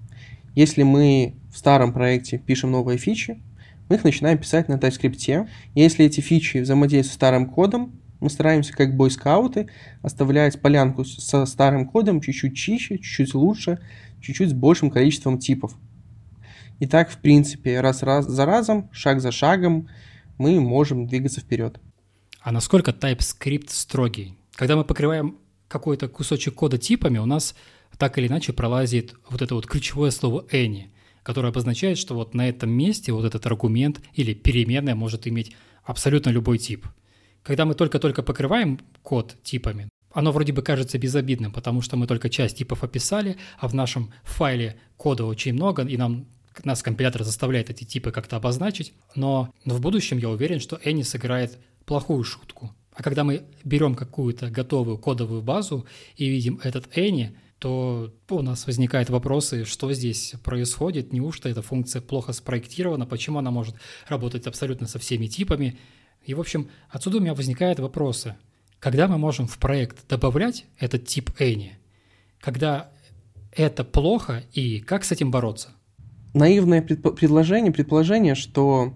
Если 0.55 0.83
мы 0.83 1.35
в 1.53 1.59
старом 1.59 1.93
проекте 1.93 2.39
пишем 2.39 2.71
новые 2.71 2.97
фичи, 2.97 3.43
мы 3.91 3.97
их 3.97 4.05
начинаем 4.05 4.39
писать 4.39 4.69
на 4.69 4.75
TypeScript. 4.75 5.49
Если 5.75 6.07
эти 6.07 6.21
фичи 6.21 6.59
взаимодействуют 6.59 7.13
с 7.13 7.17
старым 7.17 7.51
кодом, 7.51 8.01
мы 8.21 8.31
стараемся, 8.31 8.73
как 8.73 8.97
бойскауты, 8.97 9.69
оставлять 10.01 10.61
полянку 10.61 11.05
со 11.05 11.45
старым 11.45 11.89
кодом 11.89 12.21
чуть-чуть 12.21 12.57
чище, 12.57 12.99
чуть-чуть 12.99 13.35
лучше, 13.35 13.81
чуть-чуть 14.21 14.51
с 14.51 14.53
большим 14.53 14.91
количеством 14.91 15.39
типов. 15.39 15.75
И 16.79 16.87
так, 16.87 17.11
в 17.11 17.17
принципе, 17.19 17.81
раз, 17.81 18.05
раз 18.05 18.27
за 18.27 18.47
разом, 18.47 18.89
шаг 18.93 19.21
за 19.21 19.33
шагом 19.33 19.89
мы 20.39 20.61
можем 20.61 21.09
двигаться 21.09 21.41
вперед. 21.41 21.81
А 22.43 22.53
насколько 22.53 22.93
TypeScript 22.93 23.71
строгий? 23.71 24.37
Когда 24.55 24.77
мы 24.77 24.85
покрываем 24.85 25.37
какой-то 25.67 26.09
кусочек 26.09 26.55
кода 26.55 26.79
типами, 26.79 27.19
у 27.19 27.27
нас 27.27 27.57
так 27.99 28.17
или 28.19 28.29
иначе 28.29 28.53
пролазит 28.53 29.15
вот 29.29 29.43
это 29.43 29.57
вот 29.57 29.67
ключевое 29.67 30.13
слово 30.13 30.47
any, 30.53 30.91
которое 31.23 31.49
обозначает, 31.49 31.99
что 31.99 32.15
вот 32.15 32.35
на 32.35 32.49
этом 32.49 32.71
месте 32.71 33.13
вот 33.13 33.25
этот 33.25 33.47
аргумент 33.47 34.01
или 34.15 34.35
переменная 34.35 34.95
может 34.95 35.27
иметь 35.27 35.55
абсолютно 35.85 36.31
любой 36.31 36.59
тип. 36.59 36.87
Когда 37.43 37.65
мы 37.65 37.75
только-только 37.75 38.23
покрываем 38.23 38.81
код 39.03 39.37
типами, 39.43 39.89
оно 40.13 40.33
вроде 40.33 40.53
бы 40.53 40.63
кажется 40.63 40.99
безобидным, 40.99 41.53
потому 41.53 41.83
что 41.83 41.97
мы 41.97 42.07
только 42.07 42.29
часть 42.29 42.59
типов 42.59 42.83
описали, 42.83 43.37
а 43.59 43.69
в 43.69 43.75
нашем 43.75 44.13
файле 44.25 44.77
кода 44.97 45.25
очень 45.25 45.55
много, 45.55 45.85
и 45.85 45.97
нам 45.97 46.27
нас 46.65 46.83
компилятор 46.83 47.23
заставляет 47.23 47.71
эти 47.71 47.85
типы 47.85 48.11
как-то 48.11 48.37
обозначить, 48.37 48.93
но, 49.15 49.53
в 49.65 49.81
будущем 49.81 50.19
я 50.19 50.29
уверен, 50.29 50.61
что 50.61 50.77
Any 50.77 51.05
сыграет 51.05 51.59
плохую 51.87 52.25
шутку. 52.25 52.75
А 52.93 53.03
когда 53.03 53.25
мы 53.25 53.45
берем 53.65 53.95
какую-то 53.95 54.51
готовую 54.51 54.99
кодовую 54.99 55.43
базу 55.43 55.87
и 56.17 56.29
видим 56.29 56.61
этот 56.63 56.97
Any, 56.97 57.37
то 57.61 58.11
у 58.31 58.41
нас 58.41 58.67
возникают 58.67 59.11
вопросы, 59.11 59.65
что 59.67 59.93
здесь 59.93 60.35
происходит, 60.43 61.13
неужто 61.13 61.49
эта 61.49 61.61
функция 61.61 62.01
плохо 62.01 62.33
спроектирована, 62.33 63.05
почему 63.05 63.39
она 63.39 63.51
может 63.51 63.77
работать 64.09 64.47
абсолютно 64.47 64.87
со 64.87 64.99
всеми 64.99 65.27
типами. 65.27 65.79
И, 66.25 66.33
в 66.33 66.41
общем, 66.41 66.71
отсюда 66.89 67.19
у 67.19 67.21
меня 67.21 67.35
возникают 67.35 67.79
вопросы. 67.79 68.35
Когда 68.79 69.09
мы 69.09 69.19
можем 69.19 69.47
в 69.47 69.59
проект 69.59 70.09
добавлять 70.09 70.65
этот 70.79 71.07
тип 71.07 71.31
any? 71.39 71.73
Когда 72.41 72.91
это 73.53 73.85
плохо 73.85 74.43
и 74.55 74.81
как 74.81 75.05
с 75.05 75.13
этим 75.13 75.31
бороться? 75.31 75.69
Наивное 76.33 76.81
предп- 76.81 77.15
предложение, 77.15 77.73
предположение, 77.73 78.35
что 78.35 78.95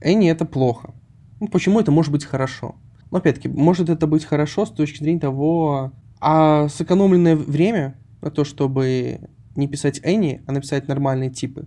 any 0.00 0.28
это 0.28 0.44
плохо. 0.44 0.94
Ну, 1.38 1.46
почему 1.46 1.78
это 1.78 1.92
может 1.92 2.10
быть 2.10 2.24
хорошо? 2.24 2.74
Но 3.12 3.18
опять-таки, 3.18 3.48
может 3.48 3.88
это 3.88 4.08
быть 4.08 4.24
хорошо 4.24 4.66
с 4.66 4.70
точки 4.70 4.98
зрения 4.98 5.20
того, 5.20 5.92
а 6.20 6.68
сэкономленное 6.68 7.36
время 7.36 7.96
на 8.20 8.30
то, 8.30 8.44
чтобы 8.44 9.28
не 9.56 9.68
писать 9.68 10.00
any, 10.04 10.42
а 10.46 10.52
написать 10.52 10.88
нормальные 10.88 11.30
типы, 11.30 11.66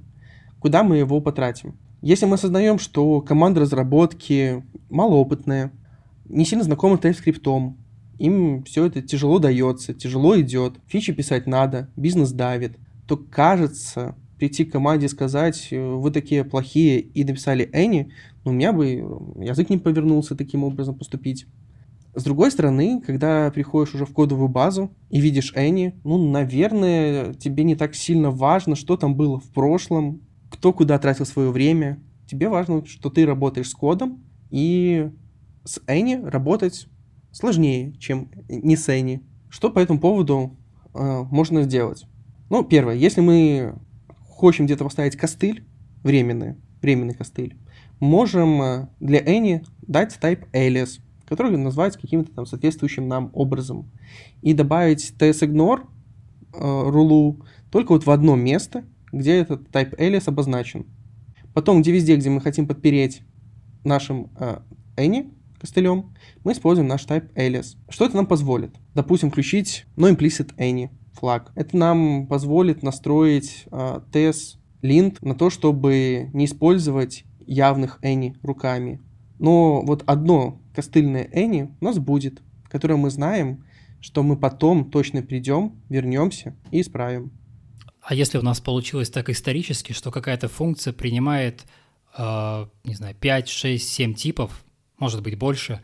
куда 0.59 0.83
мы 0.83 0.97
его 0.97 1.21
потратим? 1.21 1.77
Если 2.01 2.25
мы 2.25 2.35
осознаем, 2.35 2.79
что 2.79 3.21
команда 3.21 3.61
разработки 3.61 4.63
малоопытная, 4.89 5.71
не 6.25 6.45
сильно 6.45 6.63
знакомы 6.63 6.97
с 6.97 6.99
TypeScript, 6.99 7.73
им 8.19 8.63
все 8.63 8.85
это 8.85 9.01
тяжело 9.01 9.39
дается, 9.39 9.93
тяжело 9.93 10.39
идет, 10.39 10.75
фичи 10.87 11.13
писать 11.13 11.47
надо, 11.47 11.89
бизнес 11.95 12.31
давит, 12.31 12.77
то 13.07 13.17
кажется, 13.17 14.15
прийти 14.37 14.65
к 14.65 14.71
команде 14.71 15.05
и 15.05 15.09
сказать, 15.09 15.69
вы 15.71 16.11
такие 16.11 16.43
плохие 16.43 16.99
и 16.99 17.23
написали 17.23 17.69
Any, 17.73 18.11
ну, 18.43 18.51
у 18.51 18.53
меня 18.53 18.73
бы 18.73 18.85
язык 19.39 19.69
не 19.69 19.77
повернулся 19.77 20.35
таким 20.35 20.63
образом 20.63 20.95
поступить. 20.95 21.45
С 22.15 22.23
другой 22.23 22.51
стороны, 22.51 23.01
когда 23.01 23.49
приходишь 23.51 23.95
уже 23.95 24.05
в 24.05 24.13
кодовую 24.13 24.47
базу 24.47 24.91
и 25.09 25.19
видишь 25.19 25.53
Any, 25.55 25.93
ну, 26.03 26.29
наверное, 26.29 27.33
тебе 27.33 27.63
не 27.63 27.75
так 27.75 27.95
сильно 27.95 28.29
важно, 28.29 28.75
что 28.75 28.97
там 28.97 29.15
было 29.15 29.39
в 29.39 29.49
прошлом, 29.51 30.21
кто 30.51 30.73
куда 30.73 30.99
тратил 30.99 31.25
свое 31.25 31.49
время. 31.49 32.03
Тебе 32.27 32.49
важно, 32.49 32.85
что 32.85 33.09
ты 33.09 33.25
работаешь 33.25 33.69
с 33.69 33.73
кодом, 33.73 34.23
и 34.51 35.09
с 35.63 35.81
Any 35.87 36.23
работать 36.29 36.87
сложнее, 37.31 37.93
чем 37.93 38.29
не 38.47 38.75
с 38.75 38.87
Any. 38.89 39.21
Что 39.49 39.71
по 39.71 39.79
этому 39.79 39.99
поводу 39.99 40.55
э, 40.93 41.23
можно 41.31 41.63
сделать? 41.63 42.05
Ну, 42.51 42.63
первое, 42.63 42.93
если 42.93 43.21
мы 43.21 43.75
хотим 44.39 44.65
где-то 44.65 44.83
поставить 44.83 45.15
костыль, 45.15 45.65
временный, 46.03 46.55
временный 46.81 47.15
костыль, 47.15 47.57
можем 47.99 48.61
э, 48.61 48.87
для 48.99 49.19
Any 49.19 49.65
дать 49.81 50.19
type 50.21 50.47
alias, 50.53 50.99
который 51.27 51.55
называется 51.57 51.99
каким-то 51.99 52.31
там 52.31 52.45
соответствующим 52.45 53.07
нам 53.07 53.29
образом. 53.33 53.91
И 54.41 54.53
добавить 54.53 55.13
tsignore 55.17 55.81
э, 56.53 56.89
рулу 56.89 57.45
только 57.71 57.93
вот 57.93 58.05
в 58.05 58.11
одно 58.11 58.35
место, 58.35 58.83
где 59.11 59.35
этот 59.37 59.69
type 59.69 59.97
alias 59.97 60.23
обозначен. 60.27 60.85
Потом, 61.53 61.81
где 61.81 61.91
везде, 61.91 62.15
где 62.15 62.29
мы 62.29 62.41
хотим 62.41 62.67
подпереть 62.67 63.21
нашим 63.83 64.31
э, 64.39 64.59
any 64.97 65.31
костылем, 65.59 66.13
мы 66.43 66.51
используем 66.51 66.87
наш 66.87 67.05
type 67.05 67.33
alias. 67.35 67.77
Что 67.89 68.05
это 68.05 68.17
нам 68.17 68.25
позволит? 68.25 68.75
Допустим, 68.93 69.31
включить 69.31 69.85
no 69.95 70.13
implicit 70.13 70.53
any 70.57 70.89
флаг. 71.13 71.51
Это 71.55 71.77
нам 71.77 72.27
позволит 72.27 72.83
настроить 72.83 73.65
э, 73.71 74.01
TS 74.11 74.57
lint 74.81 75.17
на 75.21 75.35
то, 75.35 75.49
чтобы 75.49 76.29
не 76.33 76.45
использовать 76.45 77.23
явных 77.45 77.99
any 78.03 78.35
руками. 78.43 79.01
Но 79.39 79.81
вот 79.81 80.03
одно 80.05 80.59
костыльное 80.73 81.29
any 81.33 81.73
у 81.79 81.85
нас 81.85 81.99
будет, 81.99 82.41
которое 82.69 82.95
мы 82.95 83.09
знаем, 83.09 83.65
что 84.01 84.23
мы 84.23 84.37
потом 84.37 84.91
точно 84.91 85.21
придем, 85.21 85.81
вернемся 85.89 86.55
и 86.71 86.81
исправим. 86.81 87.31
А 88.01 88.13
если 88.15 88.37
у 88.37 88.41
нас 88.41 88.59
получилось 88.59 89.09
так 89.09 89.29
исторически, 89.29 89.93
что 89.93 90.11
какая-то 90.11 90.49
функция 90.49 90.91
принимает, 90.91 91.63
э, 92.17 92.67
не 92.83 92.95
знаю, 92.95 93.15
5, 93.15 93.47
6, 93.47 93.87
7 93.87 94.13
типов, 94.13 94.65
может 94.97 95.23
быть 95.23 95.37
больше, 95.37 95.81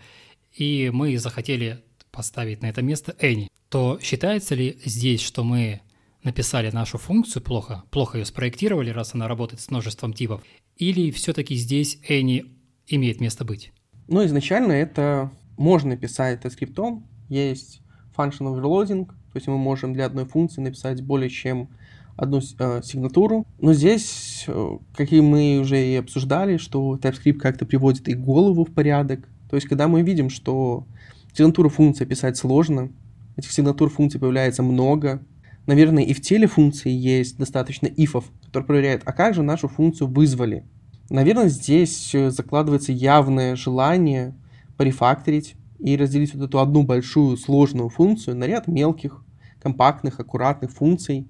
и 0.53 0.91
мы 0.93 1.17
захотели 1.17 1.81
поставить 2.11 2.61
на 2.61 2.67
это 2.67 2.81
место 2.81 3.15
any, 3.21 3.47
то 3.69 3.99
считается 4.01 4.55
ли 4.55 4.79
здесь, 4.83 5.21
что 5.21 5.43
мы 5.43 5.81
написали 6.23 6.69
нашу 6.71 6.97
функцию 6.97 7.41
плохо, 7.41 7.83
плохо 7.91 8.17
ее 8.17 8.25
спроектировали, 8.25 8.89
раз 8.89 9.15
она 9.15 9.27
работает 9.27 9.61
с 9.61 9.69
множеством 9.69 10.13
типов, 10.13 10.41
или 10.75 11.11
все-таки 11.11 11.55
здесь 11.55 11.99
any 12.09 12.51
имеет 12.87 13.21
место 13.21 13.45
быть? 13.45 13.71
Ну, 14.11 14.25
изначально 14.25 14.71
это 14.71 15.29
можно 15.55 15.95
писать 15.95 16.39
это 16.39 16.49
скриптом. 16.49 17.05
Есть 17.27 17.81
function 18.17 18.51
overloading, 18.51 19.05
то 19.05 19.35
есть 19.35 19.47
мы 19.47 19.57
можем 19.59 19.93
для 19.93 20.07
одной 20.07 20.25
функции 20.25 20.61
написать 20.61 21.03
более 21.03 21.29
чем 21.29 21.69
одну 22.17 22.39
э, 22.39 22.81
сигнатуру. 22.83 23.45
Но 23.59 23.73
здесь, 23.73 24.45
э, 24.47 24.77
как 24.95 25.13
и 25.13 25.21
мы 25.21 25.59
уже 25.59 25.79
и 25.85 25.95
обсуждали, 25.95 26.57
что 26.57 26.95
TypeScript 26.95 27.37
как-то 27.37 27.67
приводит 27.67 28.09
и 28.09 28.15
голову 28.15 28.65
в 28.65 28.73
порядок. 28.73 29.29
То 29.47 29.55
есть, 29.55 29.67
когда 29.67 29.87
мы 29.87 30.01
видим, 30.01 30.31
что 30.31 30.87
сигнатуру 31.33 31.69
функции 31.69 32.05
писать 32.05 32.35
сложно, 32.35 32.89
этих 33.37 33.51
сигнатур 33.51 33.91
функций 33.91 34.19
появляется 34.19 34.63
много, 34.63 35.21
наверное, 35.67 36.03
и 36.03 36.13
в 36.13 36.21
теле 36.21 36.47
функции 36.47 36.89
есть 36.89 37.37
достаточно 37.37 37.85
ифов, 37.85 38.25
которые 38.47 38.65
проверяют, 38.65 39.03
а 39.05 39.13
как 39.13 39.35
же 39.35 39.43
нашу 39.43 39.67
функцию 39.67 40.07
вызвали. 40.07 40.65
Наверное, 41.09 41.49
здесь 41.49 42.13
э, 42.13 42.29
закладывается 42.29 42.91
явное 42.91 43.55
желание 43.55 44.35
порефакторить 44.77 45.55
и 45.79 45.97
разделить 45.97 46.33
вот 46.35 46.47
эту 46.47 46.59
одну 46.59 46.83
большую 46.83 47.37
сложную 47.37 47.89
функцию 47.89 48.35
на 48.35 48.45
ряд 48.45 48.67
мелких, 48.67 49.23
компактных, 49.61 50.19
аккуратных 50.19 50.71
функций 50.71 51.27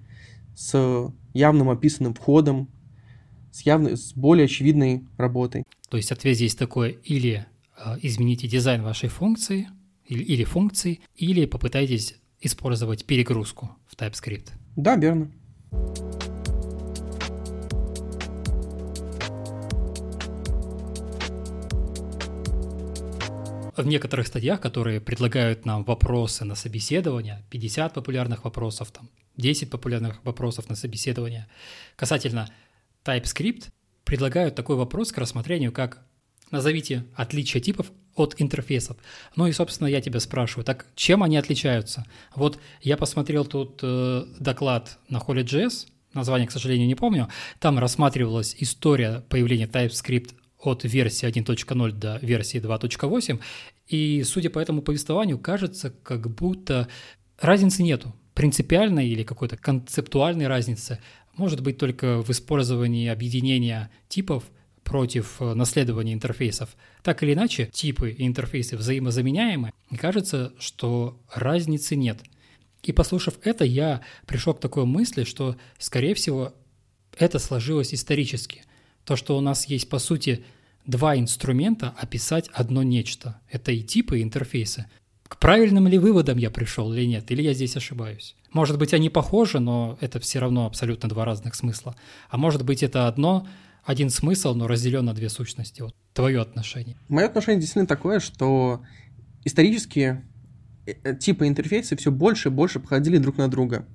с 0.55 1.11
явным 1.33 1.69
описанным 1.69 2.13
входом, 2.13 2.67
с, 3.51 3.61
явной, 3.61 3.95
с 3.95 4.13
более 4.13 4.45
очевидной 4.45 5.05
работой. 5.17 5.63
То 5.89 5.97
есть 5.97 6.11
ответ 6.11 6.35
здесь 6.35 6.55
такой, 6.55 6.99
или 7.03 7.45
э, 7.77 7.97
измените 8.01 8.47
дизайн 8.47 8.83
вашей 8.83 9.09
функции, 9.09 9.69
или, 10.05 10.23
или 10.23 10.43
функции, 10.43 10.99
или 11.15 11.45
попытайтесь 11.45 12.15
использовать 12.41 13.05
перегрузку 13.05 13.71
в 13.87 13.95
TypeScript. 13.95 14.49
Да, 14.75 14.95
верно. 14.95 15.31
В 23.83 23.87
некоторых 23.87 24.27
статьях, 24.27 24.61
которые 24.61 24.99
предлагают 24.99 25.65
нам 25.65 25.83
вопросы 25.83 26.45
на 26.45 26.55
собеседование, 26.55 27.43
50 27.49 27.93
популярных 27.93 28.43
вопросов, 28.43 28.91
там, 28.91 29.09
10 29.37 29.69
популярных 29.69 30.23
вопросов 30.23 30.69
на 30.69 30.75
собеседование, 30.75 31.47
касательно 31.95 32.49
TypeScript, 33.03 33.69
предлагают 34.03 34.55
такой 34.55 34.75
вопрос 34.75 35.11
к 35.11 35.17
рассмотрению, 35.17 35.71
как 35.71 36.03
назовите 36.51 37.05
отличия 37.15 37.61
типов 37.61 37.91
от 38.15 38.35
интерфейсов. 38.37 38.97
Ну 39.35 39.47
и, 39.47 39.51
собственно, 39.51 39.87
я 39.87 40.01
тебя 40.01 40.19
спрашиваю, 40.19 40.65
так 40.65 40.87
чем 40.95 41.23
они 41.23 41.37
отличаются? 41.37 42.05
Вот 42.35 42.59
я 42.81 42.97
посмотрел 42.97 43.45
тут 43.45 43.79
э, 43.81 44.25
доклад 44.39 44.97
на 45.09 45.19
Holy.js, 45.19 45.87
название, 46.13 46.47
к 46.47 46.51
сожалению, 46.51 46.87
не 46.87 46.95
помню, 46.95 47.29
там 47.59 47.79
рассматривалась 47.79 48.55
история 48.59 49.23
появления 49.29 49.67
TypeScript 49.67 50.33
от 50.59 50.83
версии 50.83 51.27
1.0 51.27 51.91
до 51.91 52.17
версии 52.21 52.59
2.8, 52.59 53.39
и, 53.87 54.23
судя 54.23 54.49
по 54.49 54.59
этому 54.59 54.81
повествованию, 54.81 55.39
кажется, 55.39 55.93
как 56.03 56.29
будто 56.29 56.87
разницы 57.39 57.83
нету. 57.83 58.13
Принципиальной 58.33 59.07
или 59.07 59.23
какой-то 59.23 59.57
концептуальной 59.57 60.47
разницы 60.47 60.99
может 61.35 61.61
быть 61.61 61.77
только 61.77 62.21
в 62.21 62.29
использовании 62.29 63.07
объединения 63.07 63.89
типов 64.07 64.43
против 64.83 65.41
э, 65.41 65.53
наследования 65.53 66.13
интерфейсов. 66.13 66.75
Так 67.03 67.23
или 67.23 67.33
иначе, 67.33 67.69
типы 67.71 68.11
и 68.11 68.25
интерфейсы 68.25 68.75
взаимозаменяемы, 68.75 69.71
и 69.91 69.95
кажется, 69.95 70.53
что 70.59 71.19
разницы 71.33 71.95
нет. 71.95 72.19
И 72.83 72.91
послушав 72.91 73.35
это, 73.43 73.65
я 73.65 74.01
пришел 74.25 74.53
к 74.53 74.59
такой 74.59 74.85
мысли, 74.85 75.23
что, 75.23 75.57
скорее 75.77 76.13
всего, 76.15 76.53
это 77.17 77.39
сложилось 77.39 77.93
исторически. 77.93 78.63
То, 79.05 79.15
что 79.15 79.37
у 79.37 79.41
нас 79.41 79.65
есть, 79.65 79.89
по 79.89 79.99
сути, 79.99 80.43
два 80.85 81.17
инструмента 81.17 81.93
описать 81.97 82.49
одно 82.53 82.83
нечто. 82.83 83.39
Это 83.49 83.71
и 83.71 83.81
типы, 83.81 84.19
и 84.19 84.23
интерфейсы. 84.23 84.85
К 85.27 85.37
правильным 85.37 85.87
ли 85.87 85.97
выводам 85.99 86.37
я 86.37 86.49
пришел 86.49 86.91
или 86.93 87.05
нет? 87.05 87.29
Или 87.31 87.43
я 87.43 87.53
здесь 87.53 87.77
ошибаюсь? 87.77 88.35
Может 88.51 88.79
быть, 88.79 88.93
они 88.93 89.09
похожи, 89.09 89.59
но 89.59 89.97
это 90.01 90.19
все 90.19 90.39
равно 90.39 90.65
абсолютно 90.65 91.07
два 91.07 91.23
разных 91.25 91.53
смысла. 91.53 91.95
А 92.29 92.37
может 92.37 92.65
быть, 92.65 92.81
это 92.81 93.07
одно, 93.07 93.47
один 93.83 94.09
смысл, 94.09 94.55
но 94.55 94.67
разделен 94.67 95.05
на 95.05 95.13
две 95.13 95.29
сущности. 95.29 95.81
Вот 95.81 95.95
твое 96.13 96.41
отношение. 96.41 96.97
Мое 97.07 97.27
отношение 97.27 97.61
действительно 97.61 97.87
такое, 97.87 98.19
что 98.19 98.81
исторически 99.45 100.23
э, 100.85 100.93
э, 101.03 101.15
типы 101.15 101.47
интерфейса 101.47 101.95
все 101.95 102.11
больше 102.11 102.49
и 102.49 102.51
больше 102.51 102.79
походили 102.79 103.19
друг 103.19 103.37
на 103.37 103.47
друга. 103.47 103.85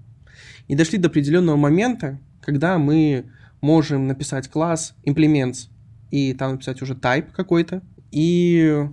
И 0.69 0.77
дошли 0.77 0.99
до 0.99 1.09
определенного 1.09 1.57
момента, 1.57 2.21
когда 2.41 2.79
мы 2.79 3.31
можем 3.65 4.07
написать 4.07 4.49
класс 4.49 4.95
implements, 5.07 5.69
и 6.11 6.35
там 6.35 6.53
написать 6.53 6.83
уже 6.83 6.95
type 6.95 7.33
какой-то. 7.33 7.83
И 8.13 8.87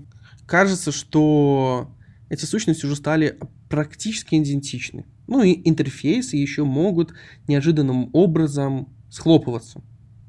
кажется, 0.47 0.91
что 0.91 1.93
эти 2.29 2.45
сущности 2.45 2.85
уже 2.85 2.95
стали 2.95 3.37
практически 3.69 4.35
идентичны. 4.35 5.05
Ну 5.27 5.43
и 5.43 5.61
интерфейсы 5.69 6.37
еще 6.37 6.63
могут 6.63 7.13
неожиданным 7.47 8.09
образом 8.13 8.87
схлопываться. 9.09 9.83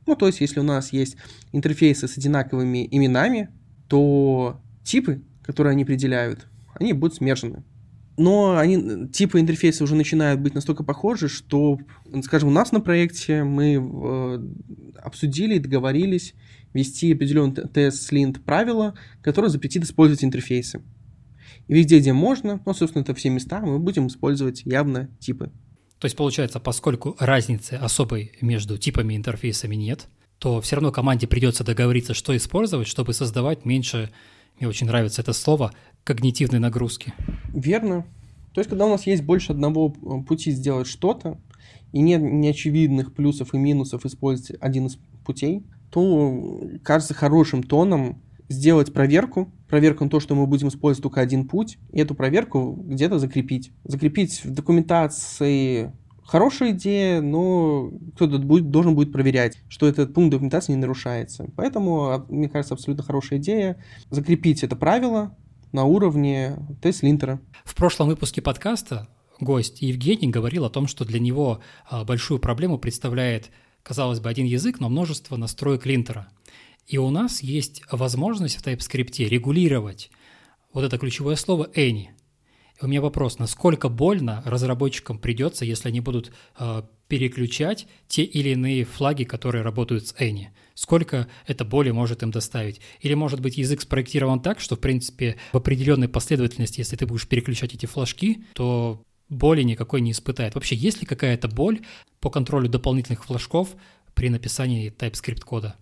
Ну, 0.07 0.17
то 0.17 0.27
есть, 0.27 0.41
если 0.41 0.59
у 0.59 0.65
нас 0.65 0.93
есть 0.93 1.17
интерфейсы 1.53 2.09
с 2.09 2.19
одинаковыми 2.19 2.89
именами, 2.91 3.49
то 3.89 4.61
типы, 4.83 5.23
которые 5.45 5.71
они 5.71 5.85
определяют, 5.85 6.49
они 6.75 6.93
будут 6.93 7.17
смержены 7.17 7.63
но 8.17 8.57
они, 8.59 9.09
типы 9.09 9.41
интерфейса 9.41 9.85
уже 9.85 9.95
начинают 9.95 10.41
быть 10.41 10.55
настолько 10.55 10.85
похожи, 10.85 11.29
что, 11.29 11.79
скажем, 12.23 12.51
у 12.51 12.53
нас 12.53 12.73
на 12.73 12.81
проекте 12.81 13.43
мы 13.43 13.75
э, 13.75 14.99
обсудили 15.03 15.57
и 15.57 15.59
договорились 15.59 16.35
ввести 16.75 17.13
определенный 17.13 17.55
TS-lint 17.55 18.41
правила, 18.41 18.95
которое 19.23 19.49
запретит 19.49 19.85
использовать 19.85 20.25
интерфейсы. 20.25 20.83
И 21.69 21.75
везде, 21.75 22.01
где 22.01 22.13
можно, 22.13 22.61
ну, 22.65 22.75
собственно, 22.75 23.03
это 23.03 23.15
все 23.15 23.31
места, 23.31 23.61
мы 23.61 23.79
будем 23.79 24.09
использовать 24.09 24.63
явно 24.65 25.09
типы. 25.19 25.51
То 25.99 26.07
есть, 26.07 26.17
получается, 26.17 26.61
поскольку 26.61 27.17
разницы 27.19 27.75
особой 27.75 28.33
между 28.41 28.77
типами 28.77 29.15
и 29.15 29.17
интерфейсами 29.17 29.77
нет, 29.77 30.09
то 30.39 30.61
все 30.61 30.77
равно 30.77 30.91
команде 30.91 31.29
придется 31.29 31.63
договориться, 31.63 32.15
что 32.15 32.37
использовать, 32.37 32.89
чтобы 32.89 33.15
создавать 33.15 33.65
меньше 33.65 34.11
мне 34.63 34.69
очень 34.69 34.87
нравится 34.87 35.23
это 35.23 35.33
слово 35.33 35.73
когнитивной 36.05 36.61
нагрузки. 36.61 37.13
Верно. 37.53 38.07
То 38.55 38.61
есть, 38.61 38.71
когда 38.71 38.87
у 38.87 38.91
нас 38.91 39.07
есть 39.09 39.25
больше 39.25 39.51
одного 39.51 39.93
э, 39.93 40.23
пути 40.23 40.53
сделать 40.53 40.87
что-то, 40.87 41.41
и 41.91 42.01
нет 42.01 42.23
неочевидных 42.23 43.13
плюсов 43.13 43.55
и 43.55 43.59
минусов 43.59 44.07
использовать 44.07 44.57
один 44.61 44.87
из 44.87 44.99
путей, 45.25 45.65
то 45.91 46.61
кажется 46.85 47.13
хорошим 47.13 47.65
тоном 47.65 48.23
сделать 48.49 48.93
проверку, 48.93 49.51
проверку 49.69 50.05
на 50.05 50.11
то, 50.11 50.21
что 50.21 50.37
мы 50.37 50.47
будем 50.47 50.69
использовать 50.69 51.03
только 51.03 51.21
один 51.21 51.49
путь, 51.49 51.79
и 51.91 51.99
эту 51.99 52.15
проверку 52.15 52.73
где-то 52.85 53.19
закрепить. 53.19 53.73
Закрепить 53.83 54.45
в 54.45 54.51
документации 54.53 55.93
Хорошая 56.33 56.71
идея, 56.71 57.21
но 57.21 57.91
кто-то 58.15 58.39
будет, 58.39 58.71
должен 58.71 58.95
будет 58.95 59.13
проверять, 59.13 59.59
что 59.69 59.87
этот 59.87 60.15
пункт 60.15 60.31
документации 60.31 60.73
не 60.73 60.79
нарушается. 60.79 61.51
Поэтому, 61.57 62.09
а, 62.09 62.25
мне 62.31 62.49
кажется, 62.49 62.73
абсолютно 62.73 63.05
хорошая 63.05 63.39
идея 63.39 63.77
закрепить 64.09 64.63
это 64.63 64.75
правило 64.75 65.37
на 65.73 65.85
уровне 65.85 66.57
тест-линтера. 66.81 67.39
В 67.67 67.75
прошлом 67.75 68.09
выпуске 68.09 68.41
подкаста 68.41 69.09
гость 69.41 69.83
Евгений 69.83 70.29
говорил 70.29 70.65
о 70.65 70.71
том, 70.71 70.87
что 70.87 71.05
для 71.05 71.21
него 71.21 71.61
а, 71.87 72.03
большую 72.07 72.41
проблему 72.41 72.79
представляет, 72.79 73.51
казалось 73.83 74.21
бы, 74.21 74.31
один 74.31 74.47
язык, 74.47 74.81
но 74.81 74.89
множество 74.89 75.37
настроек 75.37 75.85
линтера. 75.85 76.29
И 76.87 76.97
у 76.97 77.11
нас 77.11 77.43
есть 77.43 77.83
возможность 77.93 78.57
в 78.57 78.67
TypeScript 78.67 79.23
регулировать 79.29 80.11
вот 80.73 80.83
это 80.83 80.97
ключевое 80.97 81.37
слово 81.37 81.69
any– 81.75 82.07
у 82.83 82.89
меня 82.89 83.01
вопрос, 83.01 83.39
насколько 83.39 83.89
больно 83.89 84.43
разработчикам 84.45 85.19
придется, 85.19 85.65
если 85.65 85.89
они 85.89 86.01
будут 86.01 86.33
э, 86.59 86.83
переключать 87.09 87.87
те 88.09 88.23
или 88.23 88.51
иные 88.51 88.85
флаги, 88.85 89.25
которые 89.25 89.63
работают 89.63 90.09
с 90.09 90.15
Any? 90.15 90.49
Сколько 90.75 91.29
это 91.47 91.65
боли 91.65 91.91
может 91.91 92.23
им 92.23 92.31
доставить? 92.31 92.81
Или, 93.01 93.15
может 93.15 93.41
быть, 93.41 93.59
язык 93.59 93.83
спроектирован 93.83 94.41
так, 94.41 94.61
что, 94.61 94.77
в 94.77 94.81
принципе, 94.81 95.37
в 95.53 95.57
определенной 95.57 96.09
последовательности, 96.09 96.81
если 96.81 96.97
ты 96.97 97.07
будешь 97.07 97.29
переключать 97.29 97.75
эти 97.75 97.87
флажки, 97.87 98.45
то 98.55 99.03
боли 99.29 99.63
никакой 99.63 100.01
не 100.01 100.13
испытает. 100.13 100.55
Вообще, 100.55 100.77
есть 100.77 101.01
ли 101.01 101.07
какая-то 101.07 101.49
боль 101.49 101.81
по 102.21 102.31
контролю 102.31 102.69
дополнительных 102.69 103.25
флажков 103.25 103.77
при 104.15 104.29
написании 104.29 104.93
TypeScript 104.93 105.41
кода? 105.41 105.77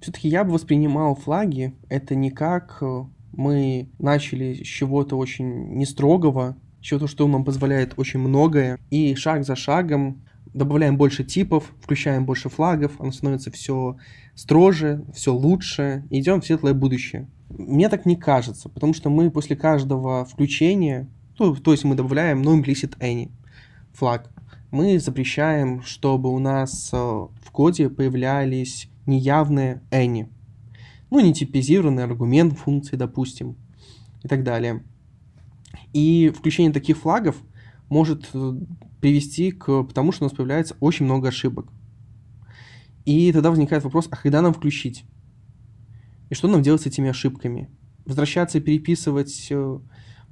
Все-таки 0.00 0.28
я 0.28 0.42
бы 0.42 0.52
воспринимал 0.52 1.14
флаги 1.14 1.74
это 1.88 2.16
не 2.16 2.30
как 2.30 2.78
э, 2.82 3.04
мы 3.32 3.88
начали 3.98 4.54
с 4.54 4.66
чего-то 4.66 5.16
очень 5.16 5.74
нестрогого, 5.76 6.56
чего-то, 6.80 7.06
что 7.06 7.26
нам 7.28 7.44
позволяет 7.44 7.94
очень 7.96 8.20
многое, 8.20 8.78
и 8.90 9.14
шаг 9.14 9.44
за 9.44 9.56
шагом 9.56 10.22
добавляем 10.52 10.96
больше 10.96 11.24
типов, 11.24 11.72
включаем 11.80 12.26
больше 12.26 12.48
флагов, 12.48 12.92
оно 12.98 13.12
становится 13.12 13.50
все 13.50 13.96
строже, 14.34 15.04
все 15.14 15.34
лучше, 15.34 16.04
и 16.10 16.20
идем 16.20 16.40
в 16.40 16.46
светлое 16.46 16.74
будущее. 16.74 17.28
Мне 17.48 17.88
так 17.88 18.06
не 18.06 18.16
кажется, 18.16 18.68
потому 18.68 18.94
что 18.94 19.10
мы 19.10 19.30
после 19.30 19.56
каждого 19.56 20.24
включения, 20.24 21.08
ну, 21.38 21.54
то 21.54 21.72
есть 21.72 21.84
мы 21.84 21.94
добавляем 21.94 22.42
no 22.42 22.60
implicit 22.60 22.98
any 22.98 23.30
флаг, 23.92 24.30
мы 24.70 24.98
запрещаем, 24.98 25.82
чтобы 25.82 26.30
у 26.30 26.38
нас 26.38 26.90
э, 26.92 26.96
в 26.96 27.50
коде 27.50 27.90
появлялись 27.90 28.88
неявные 29.06 29.82
any 29.90 30.28
ну, 31.12 31.20
нетипизированный 31.20 32.04
аргумент 32.04 32.54
функции, 32.54 32.96
допустим, 32.96 33.56
и 34.22 34.28
так 34.28 34.42
далее. 34.44 34.82
И 35.92 36.32
включение 36.34 36.72
таких 36.72 36.96
флагов 36.96 37.36
может 37.90 38.30
э, 38.32 38.54
привести 38.98 39.50
к 39.50 39.86
тому, 39.92 40.12
что 40.12 40.24
у 40.24 40.28
нас 40.28 40.34
появляется 40.34 40.74
очень 40.80 41.04
много 41.04 41.28
ошибок. 41.28 41.66
И 43.04 43.30
тогда 43.30 43.50
возникает 43.50 43.84
вопрос, 43.84 44.08
а 44.10 44.16
когда 44.16 44.40
нам 44.40 44.54
включить? 44.54 45.04
И 46.30 46.34
что 46.34 46.48
нам 46.48 46.62
делать 46.62 46.80
с 46.80 46.86
этими 46.86 47.10
ошибками? 47.10 47.68
Возвращаться 48.06 48.56
и 48.56 48.62
переписывать 48.62 49.48
э, 49.50 49.78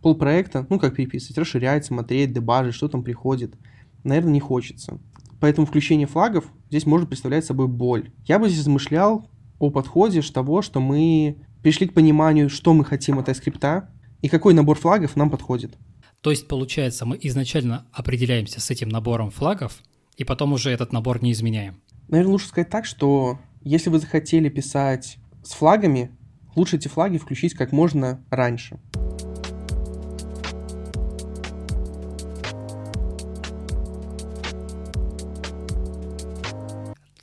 полпроекта, 0.00 0.66
ну 0.70 0.78
как 0.78 0.94
переписывать, 0.94 1.36
расширять, 1.36 1.84
смотреть, 1.84 2.32
дебажить, 2.32 2.74
что 2.74 2.88
там 2.88 3.02
приходит, 3.02 3.54
наверное, 4.02 4.32
не 4.32 4.40
хочется. 4.40 4.98
Поэтому 5.40 5.66
включение 5.66 6.06
флагов 6.06 6.46
здесь 6.70 6.86
может 6.86 7.10
представлять 7.10 7.44
собой 7.44 7.68
боль. 7.68 8.12
Я 8.24 8.38
бы 8.38 8.48
здесь 8.48 8.60
размышлял, 8.60 9.28
о 9.60 9.70
подходе 9.70 10.22
того, 10.22 10.62
что 10.62 10.80
мы 10.80 11.36
пришли 11.62 11.86
к 11.86 11.94
пониманию, 11.94 12.50
что 12.50 12.74
мы 12.74 12.84
хотим 12.84 13.20
от 13.20 13.28
TypeScript 13.28 13.84
и 14.22 14.28
какой 14.28 14.54
набор 14.54 14.76
флагов 14.76 15.14
нам 15.14 15.30
подходит. 15.30 15.76
То 16.20 16.30
есть, 16.30 16.48
получается, 16.48 17.06
мы 17.06 17.18
изначально 17.22 17.86
определяемся 17.92 18.60
с 18.60 18.70
этим 18.70 18.88
набором 18.88 19.30
флагов, 19.30 19.80
и 20.16 20.24
потом 20.24 20.52
уже 20.52 20.70
этот 20.70 20.92
набор 20.92 21.22
не 21.22 21.32
изменяем. 21.32 21.80
Наверное, 22.08 22.32
лучше 22.32 22.48
сказать 22.48 22.68
так, 22.68 22.84
что 22.84 23.38
если 23.62 23.88
вы 23.88 23.98
захотели 23.98 24.48
писать 24.48 25.18
с 25.44 25.52
флагами, 25.52 26.10
лучше 26.56 26.76
эти 26.76 26.88
флаги 26.88 27.18
включить 27.18 27.54
как 27.54 27.72
можно 27.72 28.24
раньше. 28.30 28.80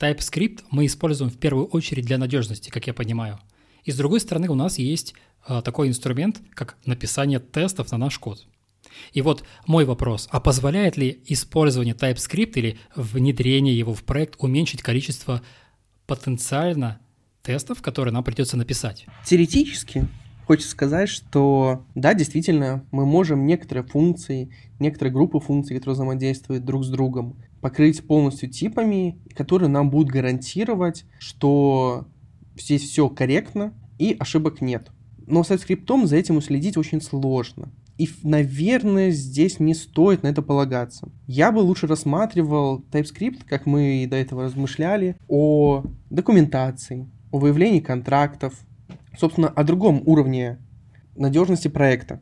TypeScript 0.00 0.64
мы 0.70 0.86
используем 0.86 1.30
в 1.30 1.38
первую 1.38 1.66
очередь 1.66 2.06
для 2.06 2.18
надежности, 2.18 2.70
как 2.70 2.86
я 2.86 2.94
понимаю. 2.94 3.38
И 3.84 3.90
с 3.90 3.96
другой 3.96 4.20
стороны, 4.20 4.48
у 4.48 4.54
нас 4.54 4.78
есть 4.78 5.14
э, 5.46 5.62
такой 5.64 5.88
инструмент, 5.88 6.40
как 6.54 6.76
написание 6.84 7.40
тестов 7.40 7.90
на 7.90 7.98
наш 7.98 8.18
код. 8.18 8.46
И 9.12 9.22
вот 9.22 9.44
мой 9.66 9.84
вопрос, 9.84 10.28
а 10.30 10.40
позволяет 10.40 10.96
ли 10.96 11.22
использование 11.26 11.94
TypeScript 11.94 12.52
или 12.54 12.78
внедрение 12.94 13.76
его 13.76 13.94
в 13.94 14.04
проект 14.04 14.36
уменьшить 14.38 14.82
количество 14.82 15.42
потенциально 16.06 17.00
тестов, 17.42 17.82
которые 17.82 18.12
нам 18.12 18.24
придется 18.24 18.56
написать? 18.56 19.06
Теоретически 19.24 20.06
хочется 20.46 20.70
сказать, 20.70 21.10
что 21.10 21.84
да, 21.94 22.14
действительно, 22.14 22.84
мы 22.90 23.04
можем 23.04 23.46
некоторые 23.46 23.84
функции, 23.84 24.50
некоторые 24.78 25.12
группы 25.12 25.40
функций, 25.40 25.76
которые 25.76 25.94
взаимодействуют 25.94 26.64
друг 26.64 26.84
с 26.84 26.88
другом, 26.88 27.36
покрыть 27.60 28.06
полностью 28.06 28.48
типами, 28.48 29.20
которые 29.34 29.68
нам 29.68 29.90
будут 29.90 30.12
гарантировать, 30.12 31.04
что 31.18 32.06
здесь 32.56 32.82
все 32.82 33.08
корректно 33.08 33.74
и 33.98 34.16
ошибок 34.18 34.60
нет. 34.60 34.90
Но 35.26 35.44
с 35.44 35.50
TypeScript 35.50 36.06
за 36.06 36.16
этим 36.16 36.36
уследить 36.36 36.76
очень 36.76 37.00
сложно. 37.00 37.72
И, 37.98 38.08
наверное, 38.22 39.10
здесь 39.10 39.58
не 39.58 39.74
стоит 39.74 40.22
на 40.22 40.28
это 40.28 40.40
полагаться. 40.40 41.10
Я 41.26 41.50
бы 41.50 41.58
лучше 41.58 41.88
рассматривал 41.88 42.84
TypeScript, 42.92 43.44
как 43.44 43.66
мы 43.66 44.04
и 44.04 44.06
до 44.06 44.16
этого 44.16 44.44
размышляли, 44.44 45.16
о 45.26 45.84
документации, 46.08 47.10
о 47.32 47.38
выявлении 47.38 47.80
контрактов, 47.80 48.54
собственно, 49.18 49.48
о 49.48 49.64
другом 49.64 50.02
уровне 50.06 50.58
надежности 51.16 51.66
проекта. 51.66 52.20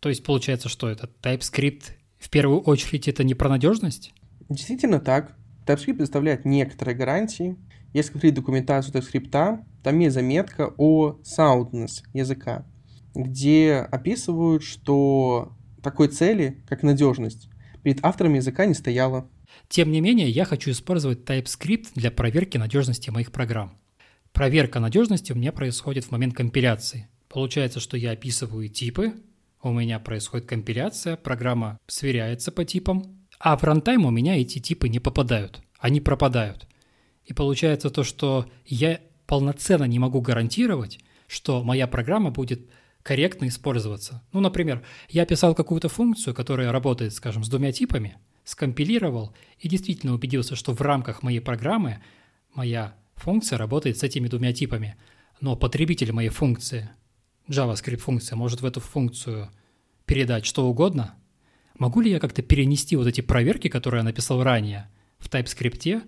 То 0.00 0.08
есть 0.08 0.24
получается, 0.24 0.70
что 0.70 0.88
это 0.88 1.10
TypeScript 1.22 1.82
в 2.18 2.30
первую 2.30 2.60
очередь 2.60 3.06
это 3.06 3.22
не 3.22 3.34
про 3.34 3.50
надежность? 3.50 4.12
Действительно 4.48 5.00
так. 5.00 5.36
TypeScript 5.66 5.94
предоставляет 5.94 6.44
некоторые 6.44 6.96
гарантии. 6.96 7.56
Если 7.92 8.12
смотреть 8.12 8.34
документацию 8.34 8.94
TypeScript, 8.94 9.64
там 9.82 9.98
есть 9.98 10.14
заметка 10.14 10.72
о 10.76 11.18
soundness 11.22 12.02
языка 12.12 12.64
где 13.18 13.74
описывают, 13.90 14.62
что 14.62 15.52
такой 15.82 16.08
цели, 16.08 16.62
как 16.68 16.82
надежность, 16.82 17.48
перед 17.82 18.04
авторами 18.04 18.36
языка 18.36 18.64
не 18.64 18.74
стояло. 18.74 19.28
Тем 19.68 19.90
не 19.90 20.00
менее, 20.00 20.30
я 20.30 20.44
хочу 20.44 20.70
использовать 20.70 21.28
TypeScript 21.28 21.88
для 21.94 22.10
проверки 22.10 22.58
надежности 22.58 23.10
моих 23.10 23.32
программ. 23.32 23.76
Проверка 24.32 24.78
надежности 24.78 25.32
у 25.32 25.36
меня 25.36 25.52
происходит 25.52 26.04
в 26.04 26.10
момент 26.12 26.34
компиляции. 26.34 27.08
Получается, 27.28 27.80
что 27.80 27.96
я 27.96 28.12
описываю 28.12 28.68
типы, 28.68 29.14
у 29.62 29.72
меня 29.72 29.98
происходит 29.98 30.46
компиляция, 30.46 31.16
программа 31.16 31.78
сверяется 31.88 32.52
по 32.52 32.64
типам, 32.64 33.17
а 33.38 33.56
в 33.56 33.64
рантайм 33.64 34.04
у 34.04 34.10
меня 34.10 34.40
эти 34.40 34.58
типы 34.58 34.88
не 34.88 34.98
попадают, 34.98 35.60
они 35.78 36.00
пропадают. 36.00 36.66
И 37.24 37.32
получается 37.32 37.90
то, 37.90 38.04
что 38.04 38.46
я 38.64 39.00
полноценно 39.26 39.84
не 39.84 39.98
могу 39.98 40.20
гарантировать, 40.20 40.98
что 41.26 41.62
моя 41.62 41.86
программа 41.86 42.30
будет 42.30 42.68
корректно 43.02 43.48
использоваться. 43.48 44.22
Ну, 44.32 44.40
например, 44.40 44.82
я 45.08 45.24
писал 45.26 45.54
какую-то 45.54 45.88
функцию, 45.88 46.34
которая 46.34 46.72
работает, 46.72 47.14
скажем, 47.14 47.44
с 47.44 47.48
двумя 47.48 47.72
типами, 47.72 48.16
скомпилировал 48.44 49.34
и 49.58 49.68
действительно 49.68 50.14
убедился, 50.14 50.56
что 50.56 50.74
в 50.74 50.80
рамках 50.80 51.22
моей 51.22 51.40
программы 51.40 52.02
моя 52.54 52.94
функция 53.14 53.58
работает 53.58 53.98
с 53.98 54.02
этими 54.02 54.28
двумя 54.28 54.52
типами. 54.52 54.96
Но 55.40 55.54
потребитель 55.54 56.12
моей 56.12 56.30
функции, 56.30 56.90
JavaScript 57.48 57.98
функция, 57.98 58.36
может 58.36 58.62
в 58.62 58.66
эту 58.66 58.80
функцию 58.80 59.50
передать 60.06 60.46
что 60.46 60.66
угодно. 60.66 61.14
Могу 61.78 62.00
ли 62.00 62.10
я 62.10 62.18
как-то 62.18 62.42
перенести 62.42 62.96
вот 62.96 63.06
эти 63.06 63.20
проверки, 63.20 63.68
которые 63.68 64.00
я 64.00 64.04
написал 64.04 64.42
ранее, 64.42 64.88
в 65.18 65.28
TypeScript 65.28 66.02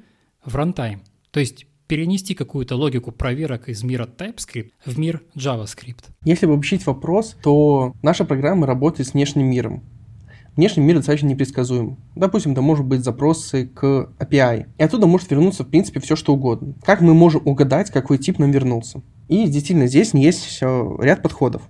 в 0.45 0.57
runtime? 0.57 0.99
То 1.31 1.39
есть 1.39 1.67
перенести 1.87 2.35
какую-то 2.35 2.75
логику 2.75 3.13
проверок 3.13 3.69
из 3.69 3.85
мира 3.85 4.07
TypeScript 4.07 4.73
в 4.85 4.99
мир 4.99 5.23
JavaScript? 5.37 6.07
Если 6.25 6.47
обобщить 6.47 6.85
вопрос, 6.87 7.37
то 7.41 7.95
наша 8.03 8.25
программа 8.25 8.67
работает 8.67 9.09
с 9.09 9.13
внешним 9.15 9.47
миром. 9.47 9.85
Внешний 10.57 10.83
мир 10.83 10.97
достаточно 10.97 11.29
непредсказуем. 11.29 11.99
Допустим, 12.17 12.53
это 12.53 12.63
может 12.63 12.85
быть 12.85 13.05
запросы 13.05 13.69
к 13.69 14.13
API. 14.19 14.67
И 14.77 14.83
оттуда 14.83 15.07
может 15.07 15.31
вернуться, 15.31 15.63
в 15.63 15.69
принципе, 15.69 16.01
все 16.01 16.17
что 16.17 16.35
угодно. 16.35 16.75
Как 16.83 17.01
мы 17.01 17.15
можем 17.15 17.43
угадать, 17.45 17.93
какой 17.93 18.19
тип 18.19 18.41
нам 18.41 18.51
вернулся? 18.51 19.03
И 19.29 19.45
действительно, 19.45 19.87
здесь 19.87 20.13
есть 20.15 20.61
ряд 20.61 21.23
подходов. 21.23 21.63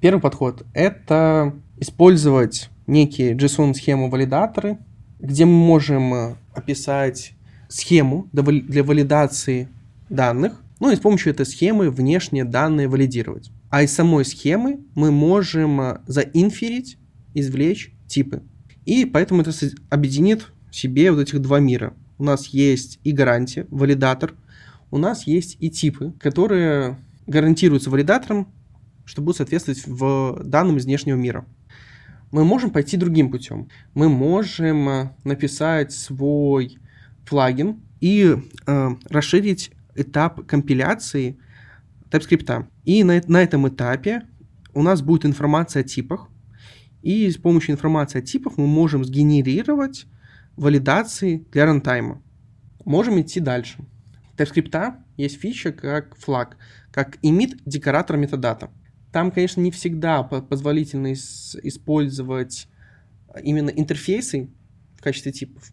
Первый 0.00 0.20
подход– 0.20 0.64
это 0.72 1.54
использовать 1.78 2.70
некие 2.86 3.34
JSON-схемы-валидаторы, 3.34 4.78
где 5.18 5.44
мы 5.44 5.52
можем 5.52 6.36
описать 6.54 7.32
схему 7.68 8.28
для 8.32 8.84
валидации 8.84 9.68
данных, 10.08 10.62
ну 10.80 10.90
и 10.90 10.96
с 10.96 11.00
помощью 11.00 11.32
этой 11.32 11.46
схемы 11.46 11.90
внешние 11.90 12.44
данные 12.44 12.88
валидировать. 12.88 13.50
А 13.70 13.82
из 13.82 13.92
самой 13.92 14.24
схемы 14.24 14.80
мы 14.94 15.10
можем 15.10 15.80
э, 15.80 15.98
заинферить, 16.06 16.98
извлечь 17.32 17.92
типы. 18.06 18.42
И 18.84 19.04
поэтому 19.04 19.42
это 19.42 19.52
объединит 19.90 20.52
в 20.70 20.76
себе 20.76 21.10
вот 21.10 21.20
этих 21.20 21.40
два 21.40 21.58
мира. 21.58 21.94
У 22.18 22.24
нас 22.24 22.48
есть 22.48 23.00
и 23.02 23.12
гарантия, 23.12 23.66
валидатор, 23.70 24.34
у 24.90 24.98
нас 24.98 25.26
есть 25.26 25.56
и 25.58 25.70
типы, 25.70 26.12
которые 26.20 26.98
гарантируются 27.26 27.90
валидатором, 27.90 28.48
что 29.04 29.22
будут 29.22 29.38
соответствовать 29.38 29.86
в 29.86 30.42
данным 30.44 30.76
из 30.76 30.84
внешнего 30.84 31.16
мира. 31.16 31.44
Мы 32.34 32.44
можем 32.44 32.70
пойти 32.70 32.96
другим 32.96 33.30
путем. 33.30 33.68
Мы 33.94 34.08
можем 34.08 34.88
э, 34.88 35.10
написать 35.22 35.92
свой 35.92 36.80
плагин 37.24 37.80
и 38.00 38.34
э, 38.66 38.88
расширить 39.08 39.70
этап 39.94 40.44
компиляции 40.44 41.38
TypeScript. 42.10 42.66
И 42.84 43.04
на, 43.04 43.22
на 43.28 43.40
этом 43.40 43.68
этапе 43.68 44.26
у 44.72 44.82
нас 44.82 45.00
будет 45.00 45.26
информация 45.26 45.82
о 45.82 45.84
типах, 45.84 46.28
и 47.02 47.30
с 47.30 47.36
помощью 47.36 47.72
информации 47.72 48.18
о 48.18 48.22
типах 48.22 48.58
мы 48.58 48.66
можем 48.66 49.04
сгенерировать 49.04 50.06
валидации 50.56 51.46
для 51.52 51.66
рантайма. 51.66 52.20
Можем 52.84 53.20
идти 53.20 53.38
дальше. 53.38 53.78
TypeScript 54.36 54.94
есть 55.16 55.38
фича 55.38 55.70
как 55.70 56.16
флаг, 56.16 56.56
как 56.90 57.16
emit 57.22 57.60
декоратор 57.64 58.16
метадата. 58.16 58.72
Там, 59.14 59.30
конечно, 59.30 59.60
не 59.60 59.70
всегда 59.70 60.24
позволительно 60.24 61.12
использовать 61.12 62.66
именно 63.40 63.70
интерфейсы 63.70 64.50
в 64.98 65.02
качестве 65.02 65.30
типов 65.30 65.72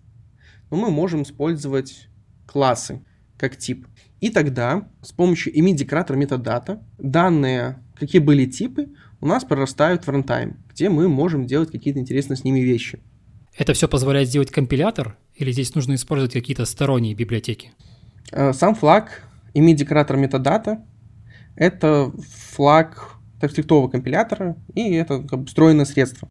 но 0.69 0.77
мы 0.77 0.91
можем 0.91 1.23
использовать 1.23 2.07
классы 2.45 3.03
как 3.39 3.57
тип. 3.57 3.87
И 4.19 4.29
тогда 4.29 4.87
с 5.01 5.11
помощью 5.11 5.57
emit-декоратора 5.57 6.15
метадата 6.15 6.83
данные, 6.99 7.79
какие 7.95 8.21
были 8.21 8.45
типы, 8.45 8.89
у 9.19 9.25
нас 9.25 9.43
прорастают 9.43 10.05
в 10.05 10.09
runtime, 10.09 10.57
где 10.69 10.89
мы 10.89 11.09
можем 11.09 11.47
делать 11.47 11.71
какие-то 11.71 11.99
интересные 11.99 12.37
с 12.37 12.43
ними 12.43 12.59
вещи. 12.59 12.99
Это 13.57 13.73
все 13.73 13.87
позволяет 13.87 14.27
сделать 14.27 14.51
компилятор, 14.51 15.17
или 15.33 15.51
здесь 15.51 15.73
нужно 15.73 15.95
использовать 15.95 16.33
какие-то 16.33 16.65
сторонние 16.65 17.15
библиотеки? 17.15 17.71
Э, 18.31 18.53
сам 18.53 18.75
флаг 18.75 19.23
emit-декоратор 19.55 20.15
метадата— 20.15 20.85
это 21.55 22.13
флаг 22.53 23.15
TypeScript 23.41 23.89
компилятора, 23.89 24.55
и 24.73 24.93
это 24.93 25.23
как 25.23 25.41
бы 25.41 25.45
встроенное 25.45 25.85
средство. 25.85 26.29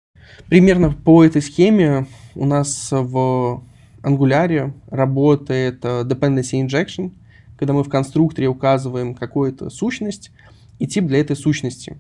Примерно 0.48 0.92
по 0.92 1.24
этой 1.24 1.42
схеме 1.42 2.06
у 2.34 2.44
нас 2.44 2.88
в 2.90 3.62
Angular 4.02 4.72
работает 4.88 5.84
э, 5.84 6.02
dependency 6.04 6.64
injection, 6.64 7.12
когда 7.56 7.74
мы 7.74 7.84
в 7.84 7.88
конструкторе 7.88 8.48
указываем 8.48 9.14
какую-то 9.14 9.70
сущность 9.70 10.30
и 10.78 10.86
тип 10.86 11.06
для 11.06 11.20
этой 11.20 11.36
сущности. 11.36 11.98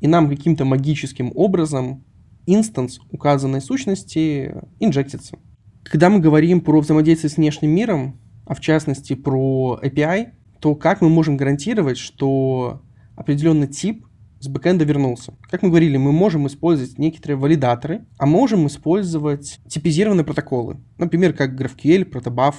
И 0.00 0.06
нам 0.06 0.28
каким-то 0.28 0.64
магическим 0.64 1.32
образом 1.34 2.04
инстанс 2.46 3.00
указанной 3.10 3.60
сущности 3.60 4.54
инжектится. 4.78 5.38
Когда 5.82 6.10
мы 6.10 6.20
говорим 6.20 6.60
про 6.60 6.80
взаимодействие 6.80 7.30
с 7.30 7.36
внешним 7.36 7.70
миром, 7.70 8.18
а 8.46 8.54
в 8.54 8.60
частности 8.60 9.14
про 9.14 9.78
API, 9.82 10.30
то 10.60 10.74
как 10.74 11.00
мы 11.00 11.08
можем 11.08 11.36
гарантировать, 11.36 11.96
что 11.96 12.82
определенный 13.16 13.68
тип 13.68 14.04
с 14.40 14.48
бэкэнда 14.48 14.84
вернулся. 14.84 15.34
Как 15.50 15.62
мы 15.62 15.68
говорили, 15.68 15.98
мы 15.98 16.12
можем 16.12 16.46
использовать 16.46 16.98
некоторые 16.98 17.36
валидаторы, 17.36 18.06
а 18.18 18.26
можем 18.26 18.66
использовать 18.66 19.60
типизированные 19.68 20.24
протоколы, 20.24 20.78
например, 20.98 21.34
как 21.34 21.60
GraphQL, 21.60 22.10
Protobuf, 22.10 22.56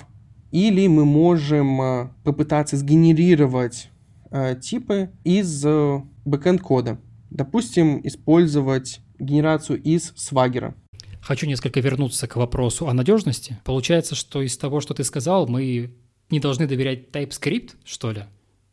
или 0.52 0.88
мы 0.88 1.06
можем 1.06 1.82
э, 1.82 2.10
попытаться 2.24 2.78
сгенерировать 2.78 3.90
э, 4.30 4.56
типы 4.62 5.12
из 5.24 5.66
э, 5.66 6.02
бэкэнд 6.26 6.62
кода. 6.62 7.00
Допустим, 7.30 8.02
использовать 8.04 9.00
генерацию 9.18 9.82
из 9.82 10.14
Swagger. 10.14 10.76
Хочу 11.22 11.48
несколько 11.48 11.80
вернуться 11.80 12.28
к 12.28 12.36
вопросу 12.36 12.88
о 12.88 12.94
надежности. 12.94 13.58
Получается, 13.64 14.16
что 14.16 14.42
из 14.42 14.58
того, 14.58 14.82
что 14.82 14.94
ты 14.94 15.04
сказал, 15.04 15.48
мы 15.48 15.96
не 16.30 16.40
должны 16.40 16.68
доверять 16.68 17.10
TypeScript, 17.12 17.72
что 17.86 18.12
ли? 18.12 18.24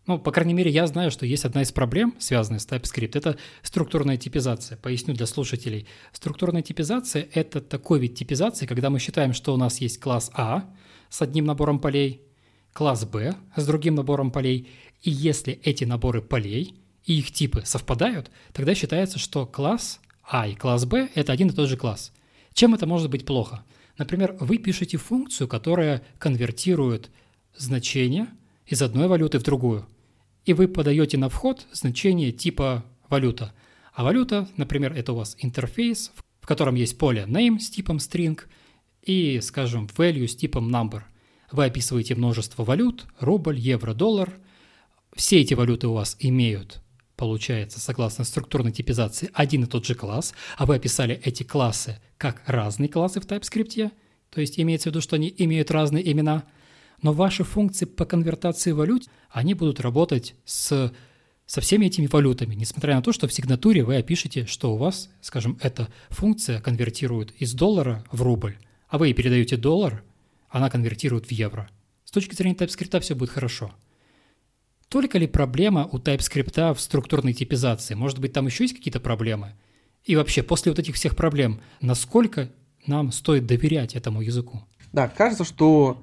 Ну, 0.08 0.18
по 0.18 0.32
крайней 0.32 0.54
мере, 0.54 0.70
я 0.70 0.86
знаю, 0.86 1.10
что 1.10 1.26
есть 1.26 1.44
одна 1.44 1.60
из 1.60 1.70
проблем, 1.70 2.14
связанная 2.18 2.60
с 2.60 2.66
TypeScript, 2.66 3.10
это 3.12 3.36
структурная 3.60 4.16
типизация. 4.16 4.78
Поясню 4.78 5.12
для 5.12 5.26
слушателей. 5.26 5.86
Структурная 6.14 6.62
типизация– 6.62 7.28
это 7.34 7.60
такой 7.60 8.00
вид 8.00 8.14
типизации, 8.14 8.64
когда 8.64 8.88
мы 8.88 9.00
считаем, 9.00 9.34
что 9.34 9.52
у 9.52 9.58
нас 9.58 9.82
есть 9.82 10.00
класс 10.00 10.30
А, 10.32 10.64
с 11.10 11.20
одним 11.20 11.44
набором 11.44 11.78
полей, 11.78 12.22
класс 12.72 13.04
B 13.04 13.34
с 13.54 13.66
другим 13.66 13.96
набором 13.96 14.30
полей, 14.30 14.70
и 15.02 15.10
если 15.10 15.52
эти 15.62 15.84
наборы 15.84 16.22
полей 16.22 16.74
и 17.04 17.18
их 17.18 17.30
типы 17.30 17.66
совпадают, 17.66 18.30
тогда 18.54 18.74
считается, 18.74 19.18
что 19.18 19.44
класс 19.44 20.00
А 20.22 20.48
и 20.48 20.54
класс 20.54 20.86
B– 20.86 21.10
это 21.14 21.34
один 21.34 21.48
и 21.48 21.52
тот 21.52 21.68
же 21.68 21.76
класс. 21.76 22.12
Чем 22.54 22.74
это 22.74 22.86
может 22.86 23.10
быть 23.10 23.26
плохо? 23.26 23.62
Например, 23.98 24.34
вы 24.40 24.56
пишете 24.56 24.96
функцию, 24.96 25.48
которая 25.48 26.02
конвертирует 26.18 27.10
значение 27.58 28.28
из 28.64 28.80
одной 28.80 29.06
валюты 29.06 29.38
в 29.38 29.42
другую, 29.42 29.86
и 30.48 30.54
вы 30.54 30.66
подаете 30.66 31.18
на 31.18 31.28
вход 31.28 31.66
значение 31.72 32.32
типа 32.32 32.82
валюта. 33.10 33.52
А 33.92 34.02
валюта, 34.02 34.48
например, 34.56 34.94
это 34.94 35.12
у 35.12 35.16
вас 35.16 35.36
интерфейс, 35.38 36.10
в 36.40 36.46
котором 36.46 36.74
есть 36.74 36.96
поле 36.96 37.26
name 37.28 37.58
с 37.58 37.68
типом 37.68 37.98
string 37.98 38.40
и, 39.02 39.40
скажем, 39.42 39.86
value 39.94 40.26
с 40.26 40.34
типом 40.34 40.74
number. 40.74 41.02
Вы 41.52 41.66
описываете 41.66 42.14
множество 42.14 42.64
валют, 42.64 43.04
рубль, 43.20 43.58
евро, 43.58 43.92
доллар. 43.92 44.38
Все 45.14 45.40
эти 45.42 45.52
валюты 45.52 45.86
у 45.86 45.92
вас 45.92 46.16
имеют 46.18 46.80
получается, 47.14 47.80
согласно 47.80 48.22
структурной 48.22 48.70
типизации, 48.70 49.28
один 49.34 49.64
и 49.64 49.66
тот 49.66 49.84
же 49.84 49.96
класс, 49.96 50.34
а 50.56 50.66
вы 50.66 50.76
описали 50.76 51.20
эти 51.24 51.42
классы 51.42 52.00
как 52.16 52.44
разные 52.46 52.88
классы 52.88 53.20
в 53.20 53.26
TypeScript, 53.26 53.90
то 54.30 54.40
есть 54.40 54.60
имеется 54.60 54.88
в 54.88 54.92
виду, 54.92 55.00
что 55.00 55.16
они 55.16 55.34
имеют 55.36 55.72
разные 55.72 56.12
имена, 56.12 56.44
но 57.02 57.12
ваши 57.12 57.44
функции 57.44 57.84
по 57.84 58.04
конвертации 58.04 58.72
валют, 58.72 59.08
они 59.30 59.54
будут 59.54 59.80
работать 59.80 60.34
с, 60.44 60.92
со 61.46 61.60
всеми 61.60 61.86
этими 61.86 62.06
валютами, 62.06 62.54
несмотря 62.54 62.94
на 62.96 63.02
то, 63.02 63.12
что 63.12 63.28
в 63.28 63.32
сигнатуре 63.32 63.84
вы 63.84 63.96
опишете, 63.96 64.46
что 64.46 64.74
у 64.74 64.76
вас, 64.76 65.10
скажем, 65.20 65.58
эта 65.60 65.88
функция 66.08 66.60
конвертирует 66.60 67.32
из 67.40 67.54
доллара 67.54 68.04
в 68.10 68.22
рубль, 68.22 68.56
а 68.88 68.98
вы 68.98 69.08
ей 69.08 69.14
передаете 69.14 69.56
доллар, 69.56 70.02
она 70.48 70.70
конвертирует 70.70 71.26
в 71.26 71.32
евро. 71.32 71.68
С 72.04 72.10
точки 72.10 72.34
зрения 72.34 72.56
TypeScript 72.56 73.00
все 73.00 73.14
будет 73.14 73.30
хорошо– 73.30 73.72
только 74.88 75.18
ли 75.18 75.26
проблема 75.26 75.88
у 75.92 75.98
TypeScript 75.98 76.74
в 76.74 76.80
структурной 76.80 77.34
типизации? 77.34 77.94
Может 77.94 78.20
быть, 78.20 78.32
там 78.32 78.46
еще 78.46 78.64
есть 78.64 78.74
какие-то 78.74 79.00
проблемы? 79.00 79.52
И 80.04 80.16
вообще, 80.16 80.42
после 80.42 80.72
вот 80.72 80.78
этих 80.78 80.94
всех 80.94 81.14
проблем, 81.14 81.60
насколько 81.82 82.50
нам 82.86 83.12
стоит 83.12 83.44
доверять 83.46 83.94
этому 83.94 84.22
языку? 84.22 84.62
Да, 84.92 85.08
кажется, 85.08 85.44
что 85.44 86.02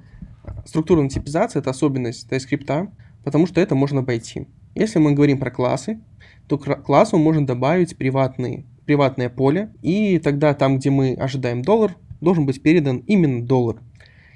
структурная 0.65 1.09
типизация– 1.09 1.59
это 1.61 1.69
особенность 1.69 2.29
TypeScript, 2.29 2.89
потому 3.23 3.47
что 3.47 3.61
это 3.61 3.75
можно 3.75 4.01
обойти. 4.01 4.47
Если 4.75 4.99
мы 4.99 5.13
говорим 5.13 5.39
про 5.39 5.51
классы, 5.51 6.01
то 6.47 6.57
к 6.57 6.83
классу 6.83 7.17
можно 7.17 7.45
добавить 7.45 7.97
приватные, 7.97 8.65
приватное 8.85 9.29
поле, 9.29 9.71
и 9.81 10.19
тогда 10.19 10.53
там, 10.53 10.77
где 10.77 10.89
мы 10.89 11.13
ожидаем 11.13 11.61
доллар, 11.61 11.95
должен 12.19 12.45
быть 12.45 12.61
передан 12.61 12.97
именно 13.07 13.45
доллар. 13.45 13.81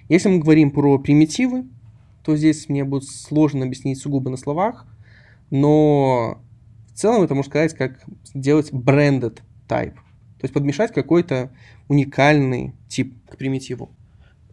Если 0.08 0.30
мы 0.30 0.40
говорим 0.40 0.72
про 0.72 0.98
примитивы, 0.98 1.66
то 2.24 2.36
здесь 2.36 2.70
мне 2.70 2.84
будет 2.84 3.04
сложно 3.06 3.66
объяснить 3.66 4.00
сугубо 4.00 4.30
на 4.30 4.38
словах, 4.38 4.88
но 5.50 6.42
в 6.94 6.98
целом 6.98 7.24
это 7.24 7.36
можно 7.36 7.50
сказать, 7.50 7.74
как 7.74 8.04
сделать 8.34 8.72
branded 8.72 9.40
type, 9.68 9.96
то 9.96 10.44
есть 10.44 10.54
подмешать 10.54 10.94
какой-то 10.94 11.52
уникальный 11.88 12.74
тип 12.88 13.14
к 13.30 13.38
примитиву. 13.38 13.92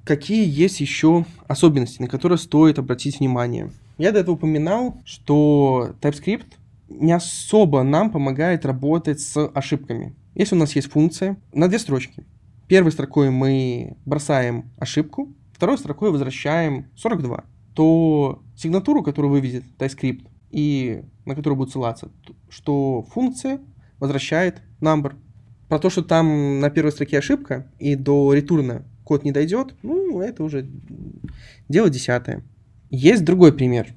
Какие 0.07 0.49
есть 0.49 0.79
еще 0.79 1.27
особенности, 1.49 2.01
на 2.01 2.07
которые 2.07 2.39
стоит 2.39 2.79
обратить 2.79 3.19
внимание? 3.19 3.73
Я 3.99 4.13
до 4.13 4.21
этого 4.21 4.37
упоминал, 4.37 5.03
что 5.05 5.97
TypeScript 6.01 6.47
не 6.89 7.11
особо 7.11 7.83
нам 7.83 8.13
помогает 8.13 8.65
работать 8.65 9.19
с 9.19 9.49
ошибками. 9.49 10.15
Если 10.37 10.55
у 10.55 10.59
нас 10.59 10.77
есть 10.77 10.93
функция 10.93 11.37
на 11.53 11.67
две 11.67 11.81
строчки. 11.81 12.25
Первой 12.69 12.93
строкой 12.93 13.31
мы 13.31 13.97
бросаем 14.05 14.71
ошибку, 14.79 15.35
второй 15.53 15.77
строкой 15.77 16.13
возвращаем 16.13 16.87
42 16.95 17.45
то 17.75 18.43
сигнатуру, 18.57 19.03
которую 19.03 19.33
выведет 19.33 19.65
TypeScript 19.77 20.29
и 20.53 21.03
на 21.25 21.35
которую 21.35 21.57
будет 21.57 21.71
ссылаться, 21.71 22.13
что 22.49 23.03
функция 23.11 23.61
возвращает 23.99 24.63
number. 24.81 25.17
Про 25.69 25.81
то, 25.81 25.91
что 25.91 26.03
там 26.03 26.61
на 26.61 26.71
первой 26.71 26.93
строке 26.93 27.19
ошибка 27.19 27.67
и 27.81 27.97
до 27.97 28.33
ретурна 28.33 28.85
код 29.07 29.25
не 29.25 29.31
дойдет, 29.31 29.75
ну, 29.83 30.21
это 30.21 30.43
уже 30.43 30.69
дело 31.69 31.89
десятое. 31.89 32.43
Есть 32.91 33.25
другой 33.25 33.53
пример, 33.53 33.95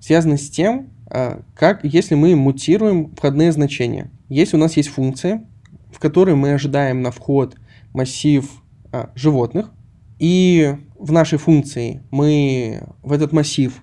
связанный 0.00 0.38
с 0.38 0.50
тем, 0.50 0.90
а, 1.06 1.42
как 1.54 1.84
если 1.84 2.16
мы 2.16 2.34
мутируем 2.34 3.14
входные 3.14 3.52
значения. 3.52 4.10
Если 4.28 4.56
у 4.56 4.60
нас 4.60 4.76
есть 4.76 4.88
функция, 4.88 5.46
в 5.92 6.00
которой 6.00 6.34
мы 6.34 6.52
ожидаем 6.52 7.00
на 7.00 7.12
вход 7.12 7.56
массив 7.94 8.44
а, 8.90 9.10
животных, 9.14 9.70
и 10.18 10.76
в 10.98 11.12
нашей 11.12 11.38
функции 11.38 12.02
мы 12.10 12.82
в 13.04 13.12
этот 13.12 13.32
массив 13.32 13.80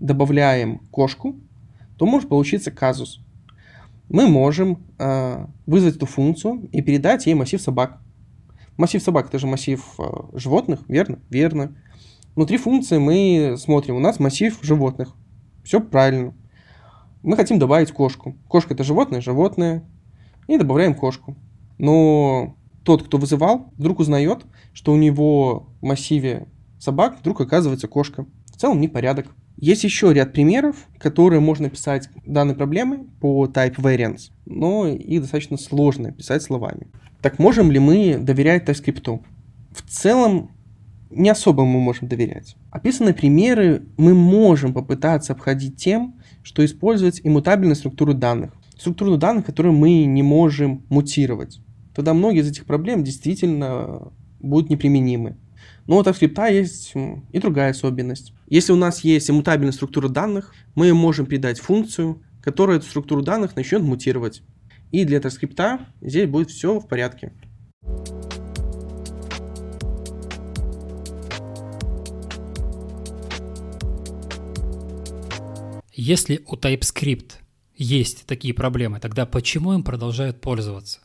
добавляем 0.00 0.80
кошку, 0.90 1.36
то 1.96 2.06
может 2.06 2.28
получиться 2.28 2.72
казус. 2.72 3.20
Мы 4.08 4.28
можем 4.28 4.82
э, 4.98 5.46
вызвать 5.66 5.96
эту 5.96 6.06
функцию 6.06 6.68
и 6.72 6.82
передать 6.82 7.26
ей 7.26 7.34
массив 7.34 7.60
собак. 7.60 8.00
Массив 8.76 9.02
собак 9.02 9.28
это 9.28 9.38
же 9.38 9.46
массив 9.46 9.82
э, 9.98 10.02
животных, 10.34 10.80
верно? 10.88 11.18
Верно. 11.30 11.76
Внутри 12.34 12.58
функции 12.58 12.98
мы 12.98 13.56
смотрим, 13.58 13.96
у 13.96 14.00
нас 14.00 14.20
массив 14.20 14.58
животных. 14.62 15.14
Все 15.64 15.80
правильно. 15.80 16.34
Мы 17.22 17.36
хотим 17.36 17.58
добавить 17.58 17.92
кошку. 17.92 18.36
Кошка 18.48 18.74
это 18.74 18.84
животное, 18.84 19.20
животное. 19.20 19.84
И 20.46 20.58
добавляем 20.58 20.94
кошку. 20.94 21.36
Но 21.78 22.56
тот, 22.84 23.02
кто 23.02 23.18
вызывал, 23.18 23.72
вдруг 23.76 23.98
узнает, 24.00 24.44
что 24.72 24.92
у 24.92 24.96
него 24.96 25.70
в 25.80 25.84
массиве 25.84 26.46
собак 26.78 27.18
вдруг 27.20 27.40
оказывается 27.40 27.88
кошка. 27.88 28.26
В 28.46 28.56
целом 28.58 28.80
непорядок. 28.80 29.34
Есть 29.56 29.84
еще 29.84 30.12
ряд 30.12 30.34
примеров, 30.34 30.76
которые 30.98 31.40
можно 31.40 31.70
писать 31.70 32.10
данной 32.26 32.54
проблемы 32.54 33.08
по 33.20 33.46
type 33.46 33.76
variants, 33.76 34.30
но 34.44 34.86
их 34.86 35.22
достаточно 35.22 35.56
сложно 35.56 36.12
писать 36.12 36.42
словами. 36.42 36.88
Так 37.26 37.40
можем 37.40 37.72
ли 37.72 37.80
мы 37.80 38.18
доверять 38.18 38.68
TypeScript? 38.68 39.20
В 39.72 39.82
целом, 39.90 40.52
не 41.10 41.28
особо 41.28 41.64
мы 41.64 41.80
можем 41.80 42.06
доверять. 42.06 42.54
Описанные 42.70 43.14
примеры 43.14 43.82
мы 43.96 44.14
можем 44.14 44.72
попытаться 44.72 45.32
обходить 45.32 45.76
тем, 45.76 46.20
что 46.44 46.64
использовать 46.64 47.20
иммутабельную 47.24 47.74
структуру 47.74 48.14
данных. 48.14 48.52
Структуру 48.78 49.16
данных, 49.16 49.44
которую 49.44 49.72
мы 49.72 50.04
не 50.04 50.22
можем 50.22 50.84
мутировать. 50.88 51.58
Тогда 51.96 52.14
многие 52.14 52.42
из 52.42 52.48
этих 52.48 52.64
проблем 52.64 53.02
действительно 53.02 54.12
будут 54.38 54.70
неприменимы. 54.70 55.36
Но 55.88 55.98
у 55.98 56.02
TypeScript 56.02 56.52
есть 56.52 56.94
и 57.32 57.38
другая 57.40 57.72
особенность. 57.72 58.34
Если 58.46 58.72
у 58.72 58.76
нас 58.76 59.02
есть 59.02 59.28
иммутабельная 59.28 59.72
структура 59.72 60.08
данных, 60.08 60.54
мы 60.76 60.94
можем 60.94 61.26
передать 61.26 61.58
функцию, 61.58 62.22
которая 62.40 62.76
эту 62.76 62.86
структуру 62.86 63.22
данных 63.22 63.56
начнет 63.56 63.82
мутировать. 63.82 64.44
И 64.90 65.04
для 65.04 65.18
TypeScript 65.18 65.80
здесь 66.00 66.28
будет 66.28 66.50
все 66.50 66.78
в 66.78 66.86
порядке. 66.86 67.32
Если 75.92 76.42
у 76.46 76.56
TypeScript 76.56 77.32
есть 77.74 78.26
такие 78.26 78.54
проблемы, 78.54 79.00
тогда 79.00 79.26
почему 79.26 79.72
им 79.72 79.82
продолжают 79.82 80.40
пользоваться? 80.40 81.00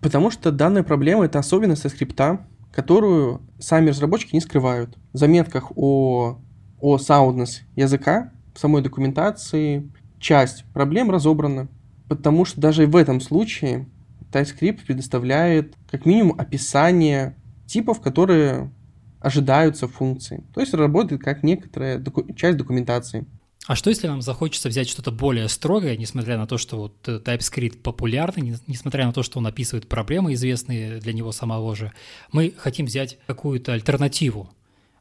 Потому 0.00 0.30
что 0.30 0.52
данная 0.52 0.82
проблема– 0.82 1.24
это 1.26 1.38
особенность 1.38 1.88
скрипта, 1.88 2.46
которую 2.70 3.40
сами 3.58 3.88
разработчики 3.88 4.34
не 4.34 4.40
скрывают. 4.40 4.96
В 5.12 5.16
заметках 5.16 5.72
о, 5.74 6.38
о 6.78 6.96
soundness 6.98 7.60
языка 7.74 8.32
в 8.54 8.58
самой 8.58 8.82
документации 8.82 9.90
часть 10.18 10.64
проблем 10.72 11.10
разобрана, 11.10 11.68
потому 12.08 12.44
что 12.44 12.60
даже 12.60 12.86
в 12.86 12.96
этом 12.96 13.20
случае 13.20 13.86
TypeScript 14.32 14.86
предоставляет 14.86 15.74
как 15.90 16.06
минимум 16.06 16.38
описание 16.38 17.36
типов, 17.66 18.00
которые 18.00 18.72
ожидаются 19.20 19.88
функции. 19.88 20.44
То 20.54 20.60
есть 20.60 20.74
работает 20.74 21.22
как 21.22 21.42
некоторая 21.42 21.98
доку- 21.98 22.32
часть 22.34 22.58
документации. 22.58 23.26
А 23.66 23.74
что 23.74 23.90
если 23.90 24.06
нам 24.06 24.22
захочется 24.22 24.68
взять 24.68 24.88
что-то 24.88 25.10
более 25.10 25.48
строгое, 25.48 25.96
несмотря 25.96 26.38
на 26.38 26.46
то, 26.46 26.56
что 26.56 26.76
вот 26.78 27.08
э, 27.08 27.20
TypeScript 27.24 27.78
популярный, 27.78 28.56
несмотря 28.68 29.06
на 29.06 29.12
то, 29.12 29.24
что 29.24 29.40
он 29.40 29.46
описывает 29.46 29.88
проблемы, 29.88 30.34
известные 30.34 31.00
для 31.00 31.12
него 31.12 31.32
самого 31.32 31.74
же, 31.74 31.92
мы 32.30 32.54
хотим 32.56 32.86
взять 32.86 33.18
какую-то 33.26 33.72
альтернативу. 33.72 34.50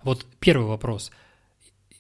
Вот 0.02 0.26
первый 0.40 0.68
вопрос 0.68 1.12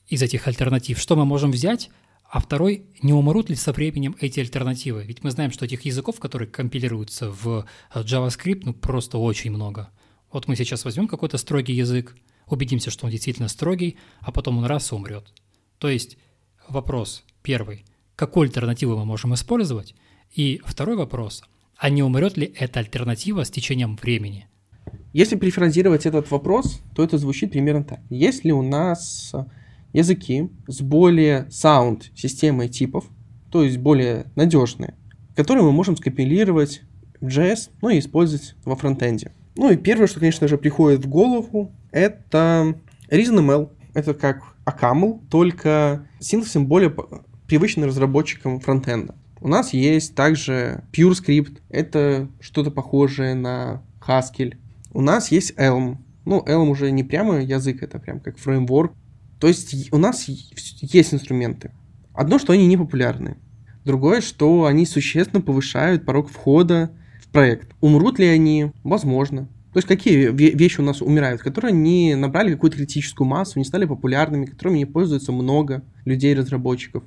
из 0.07 0.23
этих 0.23 0.47
альтернатив, 0.47 0.99
что 0.99 1.15
мы 1.15 1.25
можем 1.25 1.51
взять, 1.51 1.91
а 2.35 2.41
второй, 2.41 2.87
не 3.01 3.13
умрут 3.13 3.49
ли 3.49 3.55
со 3.55 3.71
временем 3.71 4.17
эти 4.19 4.41
альтернативы? 4.41 5.05
Ведь 5.05 5.23
мы 5.23 5.31
знаем, 5.31 5.51
что 5.51 5.63
этих 5.63 5.83
языков, 5.85 6.19
которые 6.19 6.49
компилируются 6.49 7.31
в 7.31 7.65
э, 7.93 8.01
JavaScript, 8.01 8.63
ну 8.65 8.73
просто 8.73 9.17
очень 9.17 9.51
много. 9.51 9.89
Вот 10.33 10.49
мы 10.49 10.57
сейчас 10.57 10.83
возьмем 10.83 11.07
какой-то 11.07 11.37
строгий 11.37 11.71
язык, 11.71 12.13
убедимся, 12.47 12.91
что 12.91 13.05
он 13.05 13.11
действительно 13.11 13.47
строгий, 13.47 13.95
а 14.19 14.33
потом 14.33 14.57
он 14.57 14.65
раз 14.65 14.91
и 14.91 14.95
умрет. 14.95 15.33
То 15.77 15.87
есть 15.87 16.17
вопрос 16.67 17.23
первый. 17.41 17.85
Какую 18.17 18.47
альтернативу 18.47 18.97
мы 18.97 19.05
можем 19.05 19.33
использовать? 19.33 19.95
И 20.33 20.61
второй 20.65 20.97
вопрос. 20.97 21.41
А 21.77 21.89
не 21.89 22.03
умрет 22.03 22.35
ли 22.35 22.53
эта 22.59 22.81
альтернатива 22.81 23.45
с 23.45 23.49
течением 23.49 23.95
времени? 23.95 24.49
Если 25.13 25.37
перефразировать 25.37 26.05
этот 26.05 26.29
вопрос, 26.31 26.81
то 26.97 27.01
это 27.01 27.17
звучит 27.17 27.51
примерно 27.51 27.85
так. 27.85 28.01
Есть 28.09 28.43
ли 28.43 28.51
у 28.51 28.61
нас 28.61 29.33
языки 29.95 30.49
с 30.67 30.81
более 30.81 31.47
sound 31.49 32.03
системой 32.15 32.69
типов, 32.69 33.05
то 33.51 33.63
есть 33.63 33.77
более 33.77 34.25
надежные, 34.35 34.95
которые 35.35 35.63
мы 35.63 35.71
можем 35.71 35.97
скомпилировать 35.97 36.81
в 37.21 37.27
JS, 37.27 37.69
ну 37.81 37.89
и 37.89 37.99
использовать 37.99 38.55
во 38.65 38.75
фронтенде? 38.75 39.31
Ну 39.55 39.71
и 39.71 39.77
первое, 39.77 40.07
что, 40.07 40.19
конечно 40.19 40.47
же, 40.47 40.57
приходит 40.57 41.05
в 41.05 41.09
голову, 41.09 41.71
это 41.91 42.75
ReasonML. 43.09 43.69
Это 43.93 44.13
как 44.13 44.43
Акамл, 44.65 45.21
только 45.29 46.05
синтаксом 46.19 46.67
более 46.67 46.93
привычным 47.47 47.87
разработчикам 47.87 48.59
фронтенда. 48.59 49.15
У 49.39 49.47
нас 49.47 49.73
есть 49.73 50.15
также 50.15 50.83
PureScript, 50.91 51.59
это 51.69 52.27
что-то 52.41 52.71
похожее 52.71 53.35
на 53.35 53.83
Haskell. 54.05 54.55
У 54.91 55.01
нас 55.01 55.31
есть 55.31 55.53
Elm. 55.57 55.97
Ну, 56.25 56.43
Elm 56.45 56.67
уже 56.67 56.91
не 56.91 57.03
прямо 57.03 57.41
язык, 57.41 57.83
это 57.83 57.99
прям 57.99 58.19
как 58.19 58.37
фреймворк. 58.37 58.93
То 59.39 59.47
есть 59.47 59.91
у 59.91 59.97
нас 59.97 60.27
есть 60.27 61.13
инструменты. 61.13 61.71
Одно, 62.13 62.39
что 62.39 62.53
они 62.53 62.67
не 62.67 62.77
популярны. 62.77 63.37
Другое, 63.83 64.21
что 64.21 64.65
они 64.65 64.85
существенно 64.85 65.41
повышают 65.41 66.05
порог 66.05 66.29
входа 66.29 66.91
в 67.21 67.27
проект. 67.27 67.75
Умрут 67.81 68.17
ли 68.17 68.25
они? 68.25 68.71
Возможно. 68.83 69.47
То 69.73 69.79
есть 69.79 69.87
какие 69.87 70.31
вещи 70.31 70.79
у 70.79 70.83
нас 70.83 71.01
умирают, 71.01 71.41
которые 71.41 71.73
не 71.73 72.15
набрали 72.15 72.53
какую-то 72.53 72.77
критическую 72.77 73.27
массу, 73.27 73.59
не 73.59 73.65
стали 73.65 73.83
популярными, 73.83 74.45
которыми 74.45 74.77
не 74.77 74.85
пользуются 74.85 75.33
много 75.33 75.83
людей-разработчиков. 76.05 77.03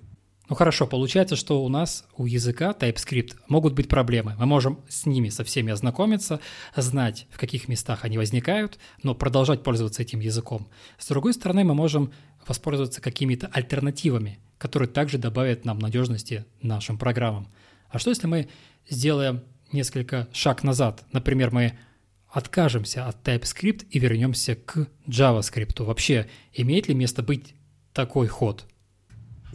Ну 0.49 0.57
хорошо, 0.57 0.87
получается, 0.87 1.37
что 1.37 1.63
у 1.63 1.69
нас 1.69 2.07
у 2.17 2.25
языка 2.25 2.75
TypeScript 2.79 3.37
могут 3.49 3.75
быть 3.75 3.89
проблемы. 3.89 4.35
Мы 4.39 4.47
можем 4.47 4.81
с 4.89 5.05
ними 5.05 5.29
со 5.29 5.45
всеми 5.45 5.73
ознакомиться, 5.73 6.41
знать, 6.75 7.27
в 7.31 7.39
каких 7.39 7.69
местах 7.69 8.05
они 8.05 8.17
возникают, 8.17 8.79
но 9.03 9.15
продолжать 9.15 9.63
пользоваться 9.63 10.01
этим 10.01 10.21
языком. 10.21 10.69
С 10.99 11.07
другой 11.09 11.35
стороны, 11.35 11.65
мы 11.65 11.75
можем 11.75 12.13
воспользоваться 12.47 13.03
какими-то 13.03 13.49
альтернативами, 13.49 14.39
которые 14.57 14.89
также 14.89 15.19
добавят 15.19 15.67
нам 15.67 15.79
надежности 15.81 16.47
нашим 16.63 16.97
программам. 16.97 17.49
А 17.91 17.99
что 17.99 18.09
если 18.09 18.27
мы 18.27 18.49
сделаем 18.89 19.43
несколько 19.71 20.29
шаг 20.33 20.63
назад? 20.63 21.05
Например, 21.13 21.51
мы 21.51 21.79
откажемся 22.27 23.07
от 23.07 23.27
TypeScript 23.27 23.87
и 23.91 23.99
вернемся 23.99 24.55
к 24.55 24.89
JavaScript. 25.07 25.83
Вообще, 25.83 26.27
имеет 26.55 26.89
ли 26.89 26.95
место 26.95 27.23
быть 27.23 27.55
такой 27.93 28.29
ход? 28.29 28.65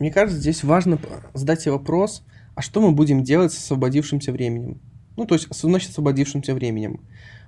Мне 0.04 0.12
кажется, 0.12 0.38
здесь 0.38 0.66
важно 0.66 1.00
задать 1.34 1.62
себе 1.62 1.72
вопрос, 1.72 2.26
а 2.56 2.62
что 2.62 2.82
мы 2.82 2.92
будем 2.92 3.24
делать 3.24 3.54
с 3.54 3.58
освободившимся 3.58 4.34
временем? 4.34 4.82
Ну, 5.16 5.26
то 5.26 5.34
есть, 5.34 5.48
значит, 5.50 5.92
освободившимся 5.92 6.54
временем. 6.54 7.00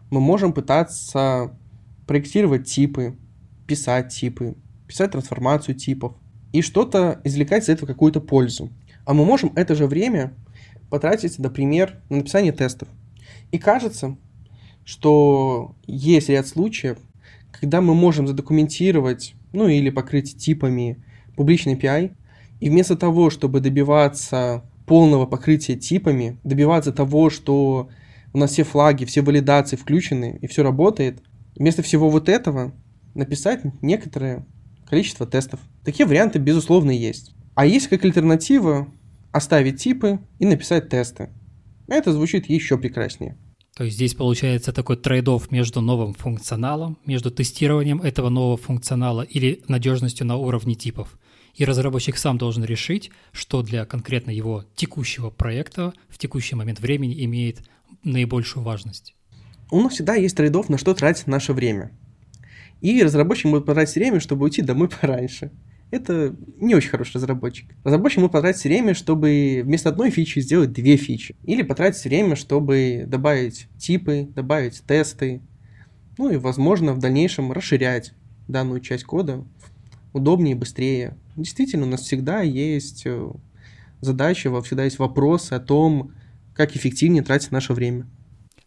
Мы 0.10 0.22
можем 0.22 0.54
пытаться 0.54 1.54
проектировать 2.08 2.66
типы, 2.66 3.18
писать 3.68 4.16
типы, 4.16 4.56
писать 4.88 5.12
трансформацию 5.12 5.76
типов 5.76 6.14
и 6.54 6.62
что-то 6.62 7.20
извлекать 7.26 7.66
из 7.66 7.68
этого 7.68 7.88
какую-то 7.88 8.22
пользу. 8.22 8.70
А 9.04 9.14
мы 9.14 9.26
можем 9.26 9.52
это 9.58 9.76
же 9.76 9.86
время 9.86 10.32
потратить, 10.90 11.38
например, 11.38 12.00
на 12.08 12.20
написание 12.20 12.54
тестов. 12.54 12.88
И 13.52 13.58
кажется, 13.58 14.16
что 14.86 15.76
есть 15.88 16.30
ряд 16.30 16.48
случаев, 16.48 17.00
когда 17.52 17.82
мы 17.82 17.94
можем 17.94 18.28
задокументировать, 18.28 19.36
ну 19.52 19.68
или 19.68 19.90
покрыть 19.90 20.38
типами 20.38 21.04
публичный 21.36 21.76
API, 21.76 22.16
и 22.60 22.70
вместо 22.70 22.96
того, 22.96 23.30
чтобы 23.30 23.60
добиваться 23.60 24.64
полного 24.86 25.26
покрытия 25.26 25.76
типами, 25.76 26.40
добиваться 26.44 26.92
того, 26.92 27.30
что 27.30 27.90
у 28.34 28.38
нас 28.38 28.52
все 28.52 28.64
флаги, 28.64 29.06
все 29.06 29.22
валидации 29.22 29.76
включены 29.76 30.40
и 30.42 30.48
все 30.48 30.64
работает, 30.64 31.22
вместо 31.56 31.82
всего 31.82 32.10
вот 32.10 32.30
этого 32.30 32.74
написать 33.14 33.62
некоторое 33.82 34.46
количество 34.90 35.26
тестов. 35.26 35.60
Такие 35.84 36.06
варианты, 36.06 36.40
безусловно, 36.40 36.92
есть. 36.92 37.34
А 37.56 37.66
есть 37.66 37.88
как 37.88 38.04
альтернатива 38.04 38.88
оставить 39.32 39.82
типы 39.82 40.20
и 40.40 40.46
написать 40.46 40.90
тесты. 40.90 41.30
Это 41.88 42.12
звучит 42.12 42.50
еще 42.50 42.78
прекраснее. 42.78 43.38
То 43.76 43.84
есть 43.84 43.98
здесь 43.98 44.14
получается 44.14 44.72
такой 44.72 44.96
трейд 44.96 45.28
между 45.52 45.82
новым 45.82 46.14
функционалом, 46.14 46.98
между 47.06 47.30
тестированием 47.30 48.02
этого 48.02 48.30
нового 48.30 48.56
функционала 48.56 49.22
или 49.22 49.64
надежностью 49.68 50.26
на 50.26 50.38
уровне 50.38 50.76
типов. 50.76 51.20
И 51.56 51.66
разработчик 51.66 52.18
сам 52.18 52.38
должен 52.38 52.64
решить, 52.64 53.12
что 53.32 53.62
для 53.62 53.86
конкретно 53.86 54.32
его 54.32 54.66
текущего 54.76 55.30
проекта 55.30 55.94
в 56.10 56.18
текущий 56.18 56.56
момент 56.56 56.80
времени 56.80 57.24
имеет 57.26 57.64
наибольшую 58.04 58.64
важность. 58.64 59.16
У 59.72 59.82
нас 59.82 59.94
всегда 59.94 60.16
есть 60.16 60.36
трейдов, 60.36 60.70
на 60.70 60.78
что 60.78 60.94
тратить 60.94 61.28
наше 61.28 61.54
время. 61.54 61.92
И 62.82 63.02
разработчик 63.02 63.46
может 63.46 63.66
потратить 63.66 63.96
время, 63.96 64.20
чтобы 64.20 64.44
уйти 64.44 64.62
домой 64.62 64.90
пораньше 65.02 65.52
это 65.92 66.36
не 66.60 66.76
очень 66.76 66.90
хороший 66.90 67.16
разработчик. 67.16 67.68
Разработчик 67.84 68.20
может 68.20 68.34
потратить 68.34 68.64
время, 68.64 68.94
чтобы 68.94 69.62
вместо 69.64 69.90
одной 69.90 70.10
фичи 70.10 70.40
сделать 70.40 70.72
две 70.72 70.98
фичи. 70.98 71.36
Или 71.44 71.62
потратить 71.62 72.04
время, 72.04 72.36
чтобы 72.36 73.06
добавить 73.08 73.68
типы, 73.78 74.28
добавить 74.36 74.84
тесты. 74.86 75.42
Ну 76.18 76.30
и, 76.30 76.38
возможно, 76.38 76.94
в 76.94 77.00
дальнейшем 77.00 77.52
расширять 77.52 78.14
данную 78.48 78.80
часть 78.82 79.04
кода 79.04 79.46
удобнее 80.16 80.54
и 80.54 80.58
быстрее. 80.58 81.18
Действительно, 81.36 81.86
у 81.86 81.90
нас 81.90 82.02
всегда 82.02 82.42
есть 82.42 83.04
э, 83.06 83.30
задача, 84.02 84.62
всегда 84.62 84.86
есть 84.86 84.98
вопросы 84.98 85.54
о 85.54 85.60
том, 85.60 86.14
как 86.54 86.76
эффективнее 86.76 87.22
тратить 87.22 87.52
наше 87.52 87.74
время. 87.74 88.08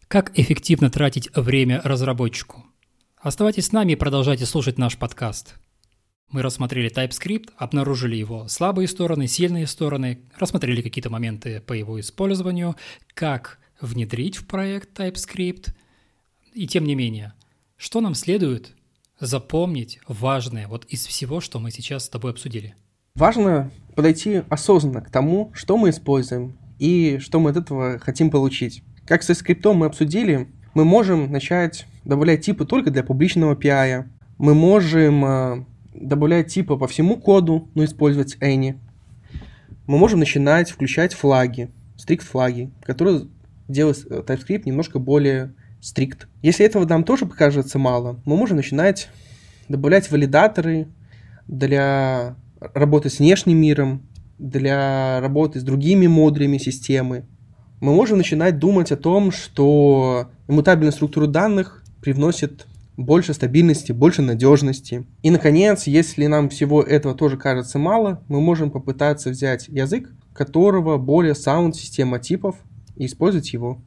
Как 0.07 0.37
эффективно 0.37 0.89
тратить 0.89 1.29
время 1.35 1.81
разработчику? 1.83 2.65
Оставайтесь 3.17 3.65
с 3.65 3.71
нами 3.71 3.93
и 3.93 3.95
продолжайте 3.95 4.45
слушать 4.45 4.77
наш 4.77 4.97
подкаст. 4.97 5.55
Мы 6.29 6.43
рассмотрели 6.43 6.91
TypeScript, 6.91 7.49
обнаружили 7.57 8.15
его 8.15 8.47
слабые 8.47 8.87
стороны, 8.87 9.27
сильные 9.27 9.65
стороны, 9.65 10.19
рассмотрели 10.37 10.83
какие-то 10.83 11.09
моменты 11.09 11.61
по 11.61 11.73
его 11.73 11.99
использованию, 11.99 12.75
как 13.15 13.57
внедрить 13.81 14.37
в 14.37 14.45
проект 14.45 14.97
TypeScript. 14.99 15.73
И 16.53 16.67
тем 16.67 16.85
не 16.85 16.93
менее, 16.93 17.33
что 17.75 18.01
нам 18.01 18.13
следует 18.13 18.75
запомнить 19.19 19.99
важное 20.07 20.67
вот 20.67 20.85
из 20.85 21.05
всего, 21.05 21.41
что 21.41 21.59
мы 21.59 21.71
сейчас 21.71 22.05
с 22.05 22.09
тобой 22.09 22.31
обсудили? 22.31 22.75
Важно 23.15 23.71
подойти 23.95 24.43
осознанно 24.49 25.01
к 25.01 25.09
тому, 25.09 25.51
что 25.53 25.77
мы 25.77 25.89
используем 25.89 26.57
и 26.77 27.17
что 27.19 27.39
мы 27.39 27.51
от 27.51 27.57
этого 27.57 27.99
хотим 27.99 28.29
получить. 28.29 28.83
Как 29.05 29.23
со 29.23 29.33
скриптом 29.33 29.77
мы 29.77 29.87
обсудили, 29.87 30.47
мы 30.73 30.85
можем 30.85 31.31
начать 31.31 31.85
добавлять 32.05 32.45
типы 32.45 32.65
только 32.65 32.91
для 32.91 33.03
публичного 33.03 33.55
API. 33.55 34.05
Мы 34.37 34.53
можем 34.53 35.25
э, 35.25 35.65
добавлять 35.93 36.47
типа 36.47 36.77
по 36.77 36.87
всему 36.87 37.17
коду, 37.17 37.69
но 37.75 37.83
использовать 37.83 38.37
any. 38.37 38.77
Мы 39.87 39.97
можем 39.97 40.19
начинать 40.19 40.69
включать 40.69 41.13
флаги, 41.13 41.71
стрикт 41.97 42.25
флаги, 42.25 42.71
которые 42.83 43.27
делают 43.67 44.05
э, 44.09 44.23
TypeScript 44.25 44.63
немножко 44.65 44.99
более 44.99 45.53
стрикт. 45.81 46.27
Если 46.41 46.65
этого 46.65 46.85
нам 46.85 47.03
тоже 47.03 47.25
покажется 47.25 47.79
мало, 47.79 48.19
мы 48.25 48.35
можем 48.35 48.57
начинать 48.57 49.09
добавлять 49.67 50.11
валидаторы 50.11 50.87
для 51.47 52.35
работы 52.59 53.09
с 53.09 53.19
внешним 53.19 53.57
миром, 53.57 54.03
для 54.37 55.19
работы 55.21 55.59
с 55.59 55.63
другими 55.63 56.07
модулями 56.07 56.57
системы. 56.57 57.25
Мы 57.79 57.93
можем 57.93 58.17
начинать 58.17 58.59
думать 58.59 58.91
о 58.91 58.97
том, 58.97 59.31
что 59.31 60.29
иммутабельная 60.47 60.91
структура 60.91 61.27
данных 61.27 61.83
привносит 62.01 62.67
больше 62.97 63.33
стабильности, 63.33 63.93
больше 63.93 64.21
надежности. 64.21 65.05
И, 65.21 65.31
наконец, 65.31 65.87
если 65.87 66.25
нам 66.25 66.49
всего 66.49 66.81
этого 66.81 67.15
тоже 67.15 67.37
кажется 67.37 67.79
мало, 67.79 68.21
мы 68.27 68.41
можем 68.41 68.71
попытаться 68.71 69.29
взять 69.29 69.69
язык, 69.69 70.11
которого 70.33 70.97
более 70.97 71.35
саунд 71.35 71.77
система 71.77 72.19
типов, 72.19 72.57
и 72.97 73.05
использовать 73.05 73.53
его. 73.53 73.81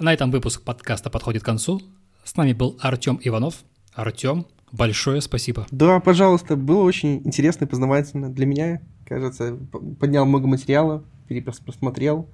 На 0.00 0.14
этом 0.14 0.30
выпуск 0.30 0.62
подкаста 0.62 1.10
подходит 1.10 1.42
к 1.42 1.44
концу. 1.44 1.82
С 2.24 2.34
нами 2.34 2.54
был 2.54 2.78
Артем 2.80 3.20
Иванов. 3.22 3.64
Артем, 3.92 4.46
большое 4.72 5.20
спасибо. 5.20 5.66
Да, 5.70 6.00
пожалуйста, 6.00 6.56
было 6.56 6.84
очень 6.84 7.16
интересно 7.26 7.66
и 7.66 7.68
познавательно. 7.68 8.32
Для 8.32 8.46
меня, 8.46 8.80
кажется, 9.04 9.58
поднял 10.00 10.24
много 10.24 10.46
материала, 10.46 11.04
перепросмотрел, 11.28 12.30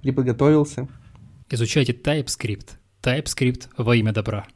переподготовился. 0.00 0.88
Изучайте 1.50 1.92
TypeScript. 1.92 2.78
TypeScript 3.02 3.68
во 3.76 3.94
имя 3.96 4.12
добра. 4.14 4.46